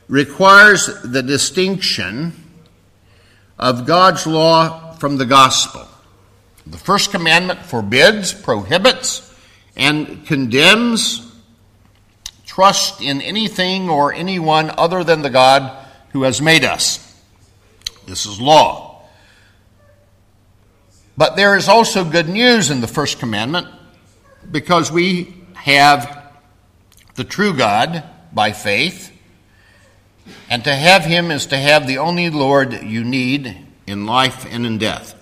[0.08, 2.32] requires the distinction
[3.56, 5.86] of God's law from the gospel.
[6.66, 9.32] The first commandment forbids, prohibits,
[9.76, 11.31] and condemns
[12.52, 15.74] trust in anything or anyone other than the God
[16.10, 16.98] who has made us.
[18.06, 19.08] This is law.
[21.16, 23.68] But there is also good news in the first commandment
[24.50, 26.30] because we have
[27.14, 29.10] the true God by faith.
[30.50, 34.66] And to have him is to have the only Lord you need in life and
[34.66, 35.14] in death.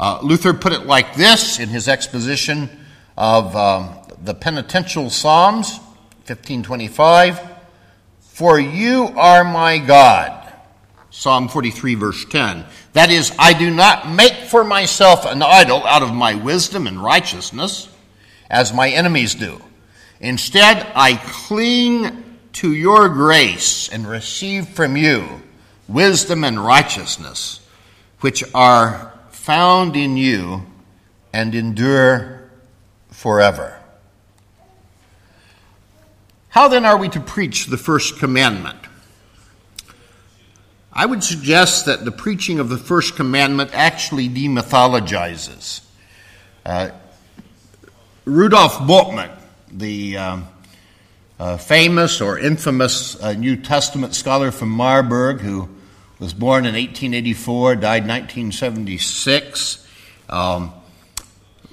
[0.00, 2.70] Uh, Luther put it like this in his exposition
[3.14, 3.90] of um,
[4.22, 5.78] the penitential Psalms,
[6.26, 7.40] 1525
[8.20, 10.38] For you are my God.
[11.10, 12.64] Psalm 43, verse 10.
[12.94, 17.02] That is, I do not make for myself an idol out of my wisdom and
[17.02, 17.88] righteousness,
[18.48, 19.60] as my enemies do.
[20.20, 25.42] Instead, I cling to your grace and receive from you
[25.88, 27.60] wisdom and righteousness,
[28.20, 30.62] which are found in you
[31.32, 32.50] and endure
[33.10, 33.81] forever.
[36.52, 38.76] How then are we to preach the first commandment?
[40.92, 45.80] I would suggest that the preaching of the first commandment actually demythologizes.
[46.66, 46.90] Uh,
[48.26, 49.34] Rudolf Bultmann,
[49.72, 50.48] the um,
[51.40, 55.70] uh, famous or infamous uh, New Testament scholar from Marburg, who
[56.18, 59.88] was born in 1884, died 1976,
[60.28, 60.74] um,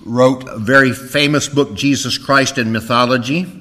[0.05, 3.58] wrote a very famous book, Jesus Christ in Mythology.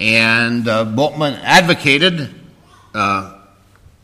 [0.00, 2.34] And uh, Bultmann advocated
[2.94, 3.38] uh,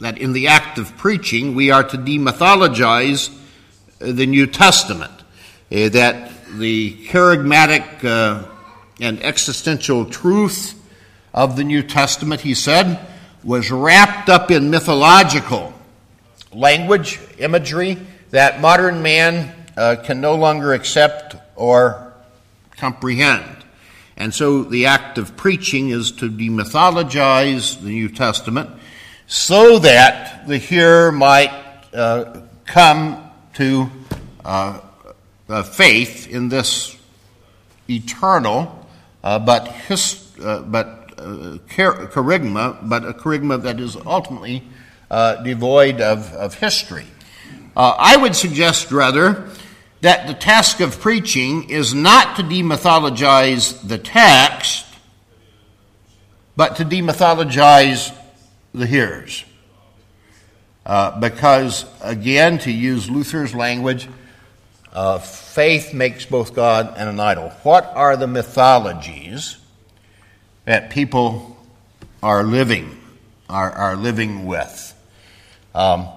[0.01, 3.35] that in the act of preaching we are to demythologize
[3.99, 5.13] the New Testament,
[5.73, 8.47] uh, that the kerygmatic uh,
[9.01, 10.75] and existential truth
[11.33, 13.01] of the New Testament, he said,
[13.43, 15.73] was wrapped up in mythological
[16.53, 17.99] language, imagery
[18.31, 22.13] that modern man uh, can no longer accept or
[22.73, 23.56] comprehend.
[24.17, 28.71] And so the act of preaching is to demythologize the New Testament
[29.27, 31.53] so that the hearer might
[31.93, 33.91] uh, come to
[34.45, 34.81] uh,
[35.65, 36.97] faith in this
[37.89, 38.87] eternal
[39.27, 44.63] uh, but, his, uh, but uh, kerygma, but a kerygma that is ultimately
[45.11, 47.07] uh, devoid of, of history.
[47.77, 49.49] I would suggest, rather,
[50.01, 54.87] that the task of preaching is not to demythologize the text,
[56.55, 58.15] but to demythologize
[58.73, 59.45] the hearers.
[60.85, 64.09] Uh, because, again, to use Luther's language,
[64.93, 67.51] uh, faith makes both God and an idol.
[67.63, 69.57] What are the mythologies
[70.65, 71.57] that people
[72.23, 72.97] are living,
[73.49, 74.95] are, are living with?
[75.75, 76.09] Um,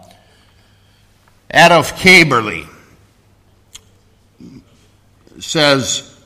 [1.51, 2.67] Adolf Köberle
[5.39, 6.19] says,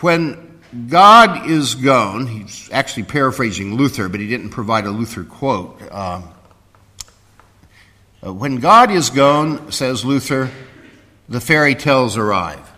[0.00, 5.80] when God is gone, he's actually paraphrasing Luther, but he didn't provide a Luther quote.
[5.92, 6.28] Um,
[8.24, 10.50] uh, when God is gone, says Luther,
[11.28, 12.72] the fairy tales arrive.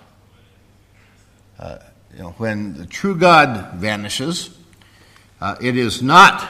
[1.58, 1.78] Uh,
[2.12, 4.56] you know, when the true God vanishes,
[5.40, 6.48] uh, it is not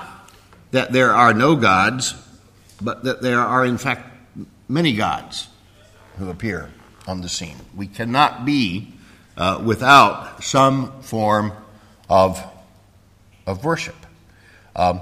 [0.70, 2.14] that there are no gods,
[2.80, 4.12] but that there are, in fact,
[4.68, 5.48] many gods
[6.18, 6.70] who appear
[7.08, 7.56] on the scene.
[7.74, 8.92] We cannot be
[9.36, 11.52] uh, without some form
[12.08, 12.42] of,
[13.46, 13.96] of worship.
[14.76, 15.00] Um,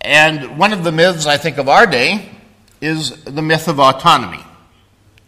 [0.00, 2.28] and one of the myths, I think, of our day
[2.80, 4.44] is the myth of autonomy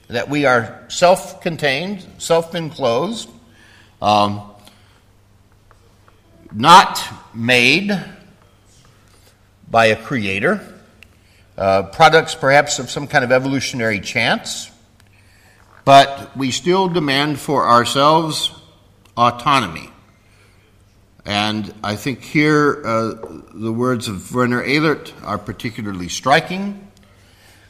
[0.09, 3.31] that we are self contained, self enclosed,
[4.03, 4.43] um,
[6.53, 7.01] not
[7.33, 7.97] made
[9.71, 10.74] by a creator,
[11.57, 14.71] uh, products perhaps of some kind of evolutionary chance,
[15.85, 18.51] but we still demand for ourselves
[19.17, 19.91] autonomy.
[21.25, 23.15] And I think here uh,
[23.55, 26.87] the words of Werner Elert are particularly striking.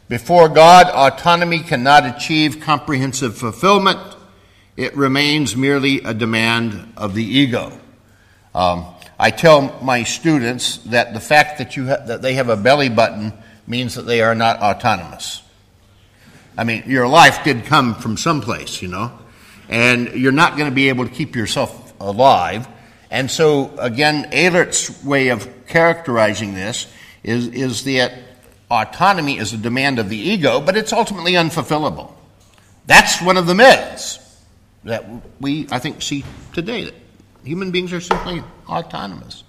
[0.08, 4.00] Before God, autonomy cannot achieve comprehensive fulfillment.
[4.76, 7.78] It remains merely a demand of the ego.
[8.54, 8.86] Um,
[9.18, 12.88] I tell my students that the fact that, you ha- that they have a belly
[12.88, 13.32] button
[13.66, 15.42] means that they are not autonomous.
[16.56, 19.18] I mean, your life did come from someplace, you know,
[19.68, 22.68] and you're not going to be able to keep yourself alive.
[23.10, 26.86] And so, again, Elert's way of characterizing this
[27.22, 28.12] is, is that
[28.70, 32.12] autonomy is a demand of the ego, but it's ultimately unfulfillable.
[32.86, 34.20] That's one of the myths
[34.84, 35.04] that
[35.40, 36.94] we, I think, see today that
[37.44, 39.44] human beings are simply autonomous.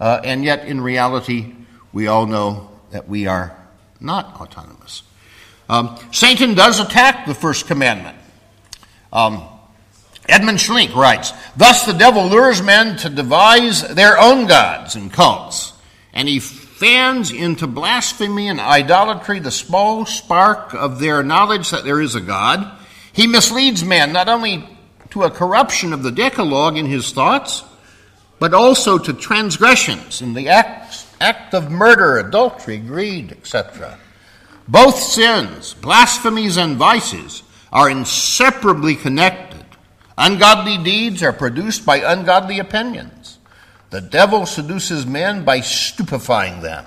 [0.00, 1.54] Uh, and yet, in reality,
[1.92, 3.57] we all know that we are
[4.00, 5.02] not autonomous.
[5.68, 8.16] Um, Satan does attack the first commandment.
[9.12, 9.42] Um,
[10.28, 15.72] Edmund Schlink writes Thus the devil lures men to devise their own gods and cults,
[16.12, 22.00] and he fans into blasphemy and idolatry the small spark of their knowledge that there
[22.00, 22.70] is a God.
[23.12, 24.64] He misleads men not only
[25.10, 27.64] to a corruption of the Decalogue in his thoughts,
[28.38, 33.98] but also to transgressions in the act, act of murder, adultery, greed, etc.
[34.66, 37.42] Both sins, blasphemies, and vices
[37.72, 39.64] are inseparably connected.
[40.16, 43.38] Ungodly deeds are produced by ungodly opinions.
[43.90, 46.84] The devil seduces men by stupefying them.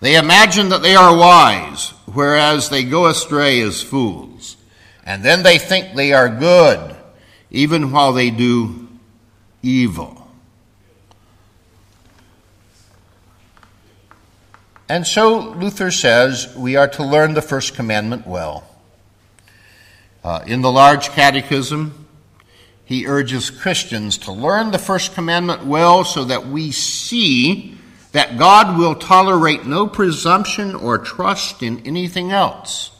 [0.00, 4.56] They imagine that they are wise, whereas they go astray as fools.
[5.04, 6.96] And then they think they are good,
[7.50, 8.88] even while they do
[9.62, 10.19] evil.
[14.90, 18.68] And so Luther says we are to learn the first commandment well.
[20.24, 22.08] Uh, in the large catechism,
[22.84, 27.78] he urges Christians to learn the first commandment well so that we see
[28.10, 32.90] that God will tolerate no presumption or trust in anything else.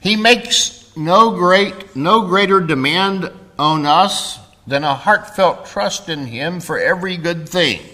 [0.00, 6.58] He makes no great no greater demand on us than a heartfelt trust in him
[6.58, 7.91] for every good thing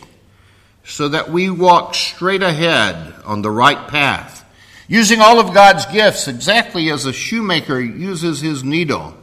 [0.89, 4.45] so that we walk straight ahead on the right path
[4.89, 9.14] using all of God's gifts exactly as a shoemaker uses his needle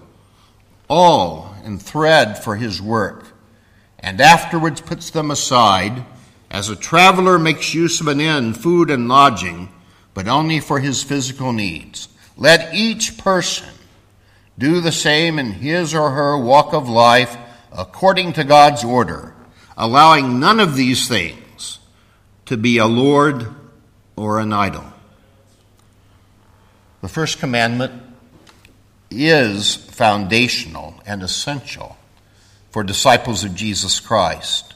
[0.88, 3.26] awl and thread for his work,
[3.98, 6.06] and afterwards puts them aside
[6.52, 9.68] as a traveler makes use of an inn, food, and lodging,
[10.14, 12.08] but only for his physical needs.
[12.38, 13.68] Let each person
[14.60, 17.36] do the same in his or her walk of life
[17.72, 19.34] according to God's order,
[19.76, 21.42] allowing none of these things
[22.46, 23.48] to be a Lord
[24.16, 24.86] or an idol.
[27.02, 28.02] The first commandment
[29.10, 31.98] is foundational and essential
[32.72, 34.74] for disciples of Jesus Christ.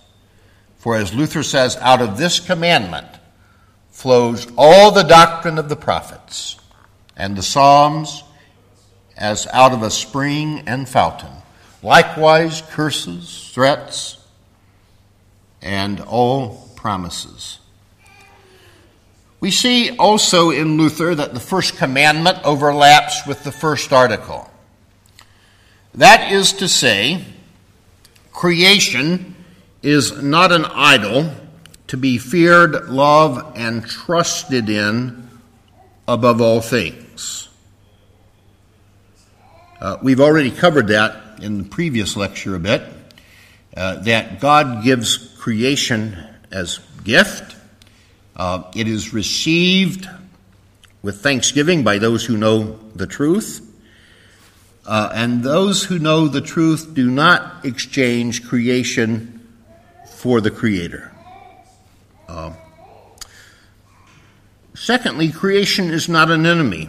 [0.78, 3.08] For as Luther says, out of this commandment
[3.90, 6.58] flows all the doctrine of the prophets
[7.18, 8.24] and the Psalms
[9.18, 11.34] as out of a spring and fountain.
[11.84, 14.18] Likewise, curses, threats,
[15.62, 17.59] and all promises.
[19.40, 24.50] We see also in Luther that the first commandment overlaps with the first article.
[25.96, 27.24] That is to say,
[28.34, 29.36] creation
[29.82, 31.32] is not an idol
[31.88, 35.30] to be feared, loved, and trusted in
[36.08, 37.50] above all things.
[39.80, 42.84] Uh, we've already covered that in the previous lecture a bit.
[43.76, 46.18] Uh, that God gives creation
[46.52, 47.56] as gift.
[48.40, 50.08] Uh, it is received
[51.02, 53.66] with thanksgiving by those who know the truth.
[54.86, 59.46] Uh, and those who know the truth do not exchange creation
[60.16, 61.12] for the Creator.
[62.30, 62.54] Uh,
[64.74, 66.88] secondly, creation is not an enemy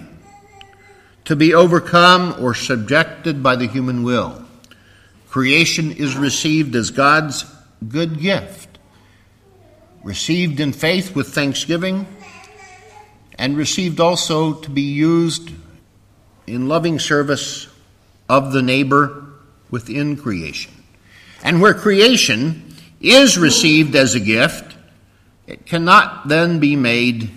[1.24, 4.44] to be overcome or subjected by the human will.
[5.28, 7.44] Creation is received as God's
[7.88, 8.69] good gift,
[10.02, 12.06] received in faith with thanksgiving,
[13.38, 15.50] and received also to be used
[16.46, 17.68] in loving service
[18.28, 19.24] of the neighbor
[19.70, 20.72] within creation.
[21.42, 24.76] And where creation is received as a gift,
[25.46, 27.30] it cannot then be made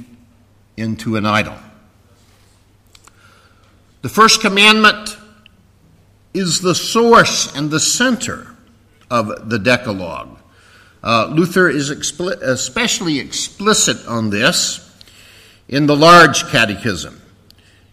[0.75, 1.55] into an idol.
[4.01, 5.15] The first commandment
[6.33, 8.55] is the source and the center
[9.09, 10.37] of the Decalogue.
[11.03, 14.79] Uh, Luther is expli- especially explicit on this
[15.67, 17.21] in the large catechism.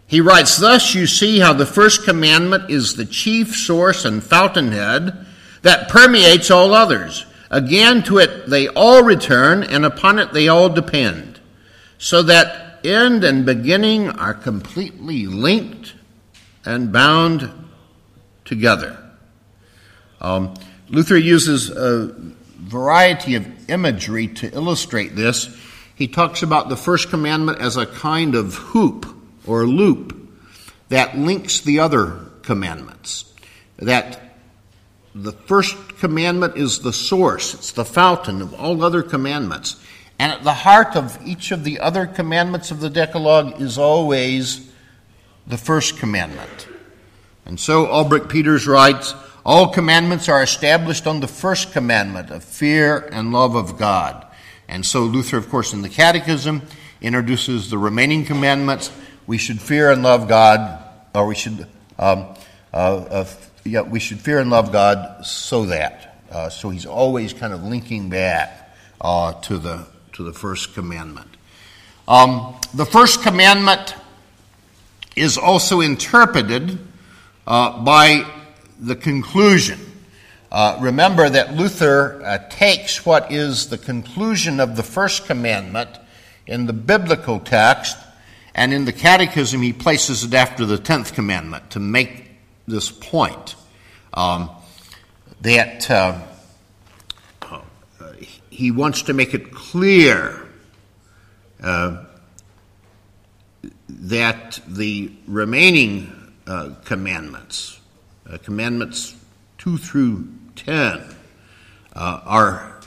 [0.07, 5.25] He writes, Thus you see how the first commandment is the chief source and fountainhead
[5.61, 7.25] that permeates all others.
[7.49, 11.39] Again, to it they all return, and upon it they all depend,
[11.97, 15.93] so that end and beginning are completely linked
[16.65, 17.51] and bound
[18.45, 18.97] together.
[20.21, 20.53] Um,
[20.89, 22.15] Luther uses a
[22.71, 25.55] variety of imagery to illustrate this.
[25.93, 29.05] He talks about the first commandment as a kind of hoop
[29.45, 30.17] or loop
[30.87, 33.25] that links the other commandments.
[33.77, 34.19] That
[35.13, 39.75] the first commandment is the source, it's the fountain of all other commandments.
[40.17, 44.71] And at the heart of each of the other commandments of the Decalogue is always
[45.45, 46.67] the first commandment.
[47.45, 49.13] And so Albrecht Peters writes
[49.45, 54.25] All commandments are established on the first commandment of fear and love of God.
[54.67, 56.61] And so Luther, of course, in the Catechism,
[57.01, 58.91] introduces the remaining commandments.
[59.25, 60.83] We should fear and love God,
[61.15, 61.67] or we should,
[61.97, 62.35] um,
[62.73, 63.25] uh, uh,
[63.63, 66.23] yeah, we should fear and love God so that.
[66.31, 71.27] Uh, so he's always kind of linking back uh, to the to the first commandment.
[72.07, 73.95] Um, the first commandment
[75.15, 76.77] is also interpreted
[77.47, 78.25] uh, by
[78.81, 79.79] the conclusion.
[80.51, 85.89] Uh, remember that Luther uh, takes what is the conclusion of the first commandment
[86.47, 87.97] in the biblical text,
[88.53, 92.31] and in the catechism he places it after the tenth commandment to make
[92.67, 93.55] this point
[94.13, 94.49] um,
[95.39, 96.19] that uh,
[98.49, 100.47] he wants to make it clear
[101.63, 102.03] uh,
[103.89, 107.79] that the remaining uh, commandments,
[108.29, 109.15] uh, commandments
[109.59, 111.03] 2 through 10,
[111.95, 112.79] uh, are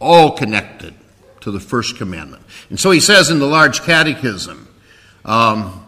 [0.00, 0.94] all connected
[1.40, 2.42] to the first commandment.
[2.68, 4.68] And so he says in the large catechism,
[5.24, 5.84] um,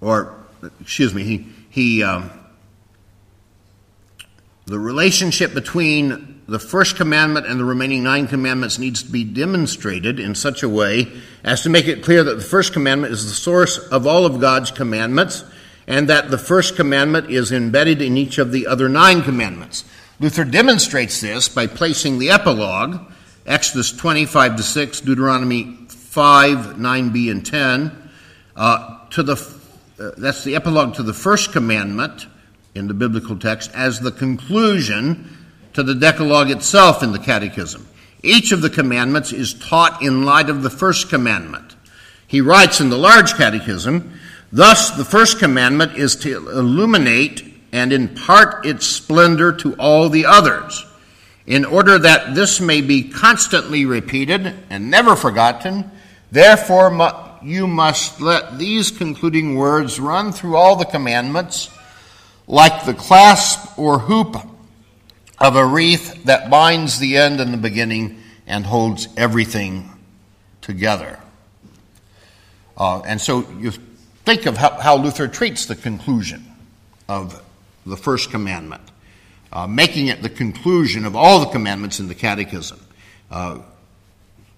[0.00, 0.34] or
[0.80, 2.30] excuse me, he, he um,
[4.66, 10.18] the relationship between the first commandment and the remaining nine commandments needs to be demonstrated
[10.18, 11.08] in such a way
[11.44, 14.40] as to make it clear that the first commandment is the source of all of
[14.40, 15.44] God's commandments
[15.90, 19.84] and that the first commandment is embedded in each of the other nine commandments.
[20.20, 23.00] Luther demonstrates this by placing the epilogue,
[23.44, 28.10] Exodus 25 to 6, Deuteronomy 5, 9b, and 10,
[28.54, 29.32] uh, to the,
[29.98, 32.28] uh, that's the epilogue to the first commandment
[32.76, 35.28] in the biblical text as the conclusion
[35.72, 37.84] to the Decalogue itself in the Catechism.
[38.22, 41.74] Each of the commandments is taught in light of the first commandment.
[42.28, 44.19] He writes in the Large Catechism,
[44.52, 50.84] Thus the first commandment is to illuminate and impart its splendor to all the others,
[51.46, 55.90] in order that this may be constantly repeated and never forgotten.
[56.32, 61.70] Therefore, you must let these concluding words run through all the commandments
[62.46, 64.36] like the clasp or hoop
[65.38, 69.88] of a wreath that binds the end and the beginning and holds everything
[70.60, 71.18] together.
[72.76, 73.72] Uh, and so you
[74.24, 76.44] think of how, how, Luther treats the conclusion
[77.08, 77.42] of
[77.86, 78.82] the first commandment,
[79.52, 82.80] uh, making it the conclusion of all the commandments in the Catechism.
[83.30, 83.60] Uh,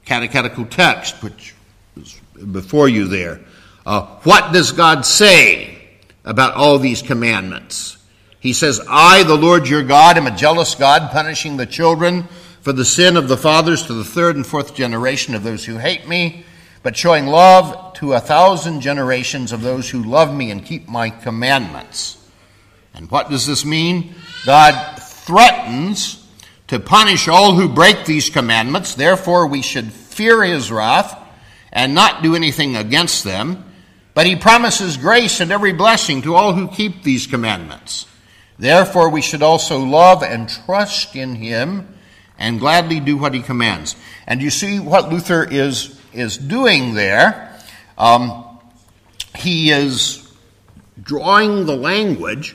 [0.04, 1.54] catechetical text, which
[1.96, 3.40] is before you there.
[3.84, 5.78] Uh, what does God say
[6.24, 7.98] about all these commandments?
[8.40, 12.24] He says, I, the Lord your God, am a jealous God, punishing the children
[12.60, 15.78] for the sin of the fathers to the third and fourth generation of those who
[15.78, 16.44] hate me,
[16.82, 21.10] but showing love to a thousand generations of those who love me and keep my
[21.10, 22.18] commandments.
[22.94, 24.14] And what does this mean?
[24.44, 26.26] God threatens
[26.66, 28.94] to punish all who break these commandments.
[28.94, 31.18] Therefore, we should fear his wrath
[31.72, 33.64] and not do anything against them.
[34.14, 38.06] But he promises grace and every blessing to all who keep these commandments.
[38.58, 41.88] Therefore, we should also love and trust in him
[42.38, 43.96] and gladly do what he commands.
[44.26, 47.56] And you see what Luther is, is doing there.
[47.98, 48.58] Um,
[49.36, 50.32] he is
[51.02, 52.54] drawing the language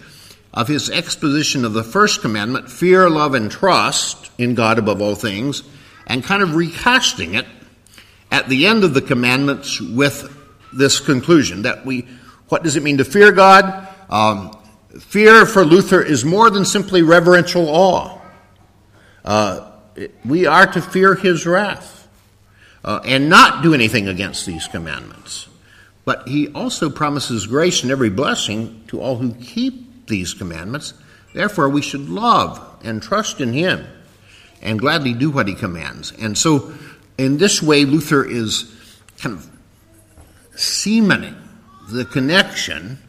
[0.54, 5.16] of his exposition of the first commandment, fear, love, and trust in God above all
[5.16, 5.64] things,
[6.08, 7.46] and kind of recasting it
[8.32, 10.34] at the end of the commandments with
[10.74, 12.08] this conclusion that we,
[12.50, 13.88] what does it mean to fear God?
[14.10, 14.58] Um,
[15.00, 18.20] fear for Luther is more than simply reverential awe.
[19.24, 19.72] Uh,
[20.26, 21.97] we are to fear his wrath
[22.88, 25.50] uh, and not do anything against these commandments.
[26.06, 30.94] But he also promises grace and every blessing to all who keep these commandments.
[31.34, 33.86] Therefore, we should love and trust in him
[34.62, 36.14] and gladly do what he commands.
[36.14, 36.74] And so,
[37.18, 38.74] in this way, Luther is
[39.18, 39.50] kind of
[40.56, 41.36] cementing
[41.90, 43.00] the connection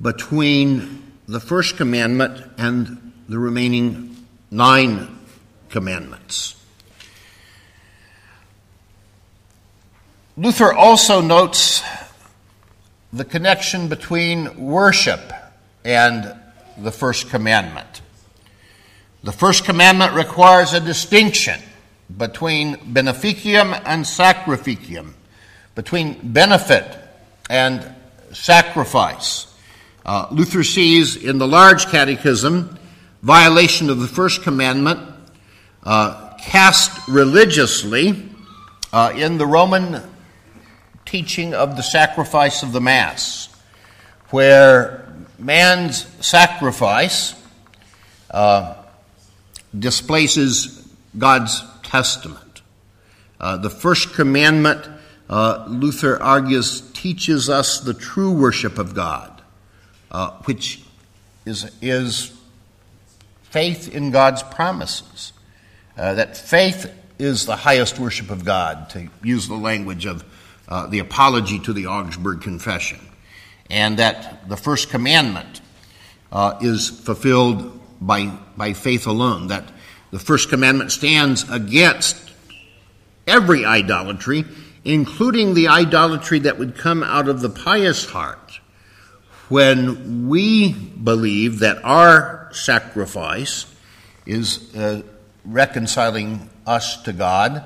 [0.00, 4.16] between the first commandment and the remaining
[4.52, 5.18] nine
[5.70, 6.54] commandments.
[10.36, 11.80] Luther also notes
[13.12, 15.20] the connection between worship
[15.84, 16.34] and
[16.76, 18.02] the first commandment.
[19.22, 21.60] The first commandment requires a distinction
[22.18, 25.12] between beneficium and sacrificium,
[25.76, 26.84] between benefit
[27.48, 27.94] and
[28.32, 29.54] sacrifice.
[30.04, 32.76] Uh, Luther sees in the large catechism
[33.22, 34.98] violation of the first commandment
[35.84, 38.30] uh, cast religiously
[38.92, 40.02] uh, in the Roman
[41.14, 43.48] teaching of the sacrifice of the Mass,
[44.30, 47.40] where man's sacrifice
[48.32, 48.74] uh,
[49.78, 50.84] displaces
[51.16, 52.62] God's testament.
[53.38, 54.88] Uh, the first commandment,
[55.30, 59.40] uh, Luther argues, teaches us the true worship of God
[60.10, 60.82] uh, which
[61.46, 62.36] is, is
[63.44, 65.32] faith in God's promises.
[65.96, 70.24] Uh, that faith is the highest worship of God, to use the language of
[70.68, 73.00] uh, the apology to the Augsburg Confession.
[73.70, 75.60] And that the first commandment
[76.30, 79.48] uh, is fulfilled by, by faith alone.
[79.48, 79.64] That
[80.10, 82.32] the first commandment stands against
[83.26, 84.44] every idolatry,
[84.84, 88.60] including the idolatry that would come out of the pious heart
[89.48, 93.66] when we believe that our sacrifice
[94.26, 95.02] is uh,
[95.44, 97.62] reconciling us to God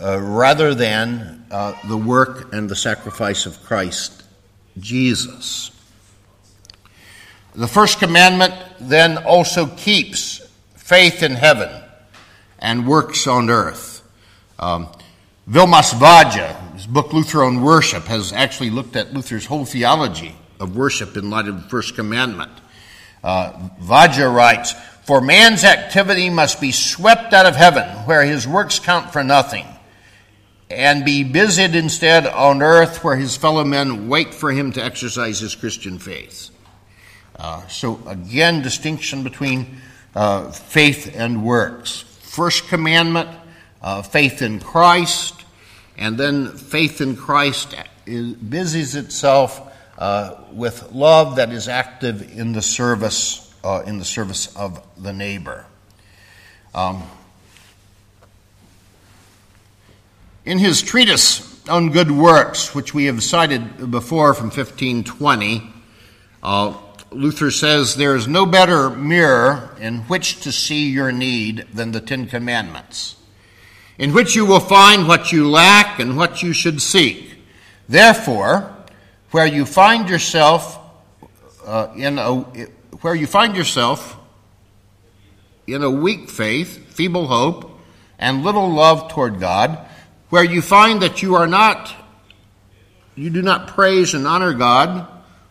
[0.00, 4.22] uh, rather than uh, the work and the sacrifice of Christ
[4.78, 5.70] Jesus.
[7.54, 10.46] The first commandment then also keeps
[10.76, 11.70] faith in heaven
[12.58, 14.02] and works on earth.
[14.58, 14.88] Um,
[15.48, 20.76] Vilmos Vajta, his book Luther on Worship, has actually looked at Luther's whole theology of
[20.76, 22.52] worship in light of the first commandment.
[23.24, 24.74] Uh, Vajta writes,
[25.04, 29.66] For man's activity must be swept out of heaven, where his works count for nothing,
[30.70, 35.40] and be busied instead on earth, where his fellow men wait for him to exercise
[35.40, 36.50] his Christian faith.
[37.36, 39.80] Uh, so, again, distinction between
[40.14, 42.00] uh, faith and works.
[42.20, 43.30] First commandment,
[43.80, 45.44] uh, faith in Christ,
[45.96, 47.74] and then faith in Christ
[48.06, 54.04] is, busies itself uh, with love that is active in the service uh, in the
[54.04, 55.66] service of the neighbor.
[56.74, 57.02] Um,
[60.48, 65.70] in his treatise on good works, which we have cited before from 1520,
[66.42, 66.74] uh,
[67.10, 72.00] Luther says there is no better mirror in which to see your need than the
[72.00, 73.16] Ten Commandments,
[73.98, 77.34] in which you will find what you lack and what you should seek.
[77.86, 78.74] Therefore,
[79.32, 80.78] where you find yourself
[81.66, 82.36] uh, in a
[83.02, 84.16] where you find yourself
[85.66, 87.78] in a weak faith, feeble hope,
[88.18, 89.84] and little love toward God,
[90.28, 91.94] where you find that you are not
[93.18, 95.08] you do not praise and honor God,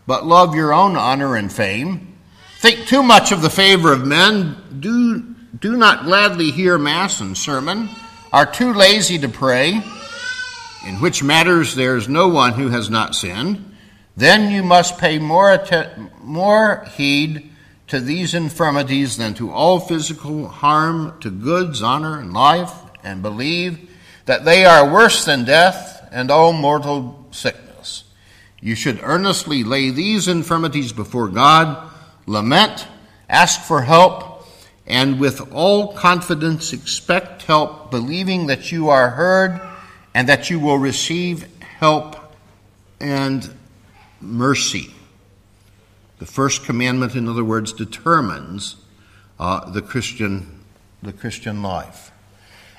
[0.08, 2.18] but love your own honor and fame,
[2.60, 7.38] think too much of the favor of men, do, do not gladly hear Mass and
[7.38, 7.90] sermon,
[8.32, 9.82] are too lazy to pray,
[10.88, 13.76] in which matters there is no one who has not sinned,
[14.16, 17.52] then you must pay more, atten- more heed
[17.88, 22.74] to these infirmities than to all physical harm to goods, honor, and life,
[23.04, 23.87] and believe
[24.28, 28.04] that they are worse than death and all mortal sickness.
[28.62, 31.90] You should earnestly lay these infirmities before God,
[32.26, 32.88] lament,
[33.30, 34.46] ask for help,
[34.86, 39.60] and with all confidence expect help, believing that you are heard
[40.14, 41.48] and that you will receive
[41.80, 42.16] help
[43.00, 43.54] and
[44.22, 44.94] mercy.
[46.20, 48.78] The first commandment, in other words, determines
[49.40, 50.54] uh, the Christian
[51.04, 52.12] the Christian life.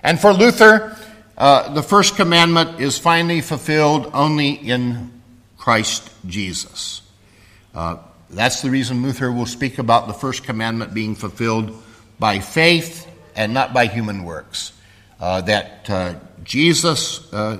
[0.02, 0.96] And for Luther,
[1.38, 5.22] uh, the first commandment is finally fulfilled only in
[5.56, 7.00] Christ Jesus.
[7.72, 11.80] Uh, that's the reason Luther will speak about the first commandment being fulfilled
[12.18, 14.72] by faith and not by human works.
[15.20, 17.58] Uh, that uh, Jesus, uh,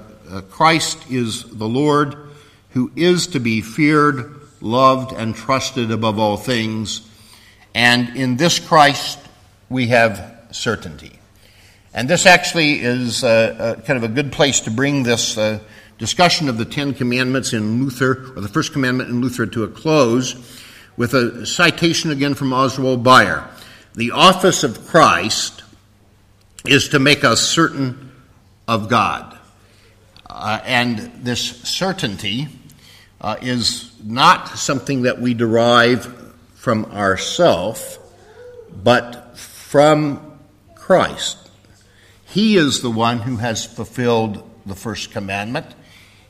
[0.50, 2.16] Christ, is the Lord
[2.70, 7.08] who is to be feared, loved, and trusted above all things.
[7.74, 9.20] And in this Christ,
[9.68, 11.17] we have certainty.
[11.94, 15.38] And this actually is uh, kind of a good place to bring this
[15.98, 19.68] discussion of the Ten Commandments in Luther, or the first commandment in Luther, to a
[19.68, 20.34] close
[20.96, 23.48] with a citation again from Oswald Bayer.
[23.94, 25.64] The office of Christ
[26.64, 28.12] is to make us certain
[28.66, 29.36] of God.
[30.28, 32.48] Uh, and this certainty
[33.20, 37.98] uh, is not something that we derive from ourself,
[38.84, 40.38] but from
[40.74, 41.47] Christ.
[42.28, 45.66] He is the one who has fulfilled the first commandment.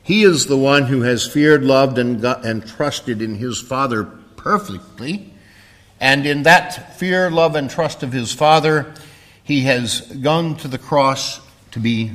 [0.01, 4.05] He is the one who has feared, loved, and, got, and trusted in his Father
[4.37, 5.33] perfectly.
[5.99, 8.93] And in that fear, love, and trust of his Father,
[9.43, 11.41] he has gone to the cross
[11.71, 12.13] to be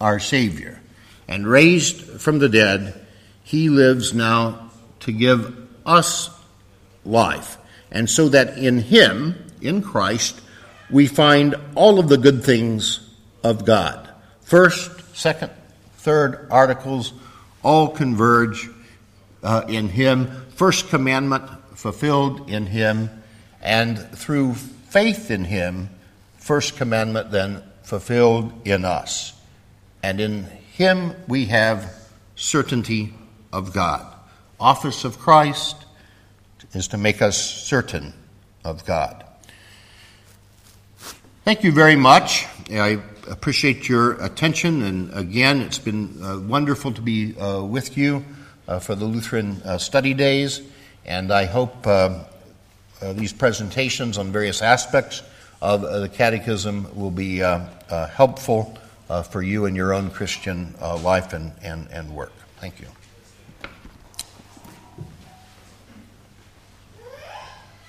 [0.00, 0.80] our Savior.
[1.28, 3.06] And raised from the dead,
[3.42, 4.70] he lives now
[5.00, 5.54] to give
[5.84, 6.30] us
[7.04, 7.58] life.
[7.90, 10.40] And so that in him, in Christ,
[10.90, 13.04] we find all of the good things
[13.42, 14.08] of God.
[14.42, 15.50] First, second,
[15.96, 17.12] third articles
[17.62, 18.68] all converge
[19.42, 20.26] uh, in Him.
[20.50, 23.10] First commandment fulfilled in Him,
[23.62, 25.90] and through faith in Him,
[26.38, 29.32] first commandment then fulfilled in us.
[30.02, 31.94] And in Him we have
[32.36, 33.14] certainty
[33.52, 34.06] of God.
[34.60, 35.76] Office of Christ
[36.72, 38.12] is to make us certain
[38.64, 39.24] of God.
[41.44, 42.46] Thank you very much.
[42.70, 43.00] I
[43.30, 44.82] appreciate your attention.
[44.82, 48.24] And again, it's been uh, wonderful to be uh, with you
[48.66, 50.62] uh, for the Lutheran uh, study days.
[51.06, 52.24] And I hope uh,
[53.00, 55.22] uh, these presentations on various aspects
[55.60, 57.38] of the Catechism will be
[57.88, 58.78] helpful
[59.30, 62.32] for you in your own Christian life and, and, and work.
[62.60, 62.97] Thank you.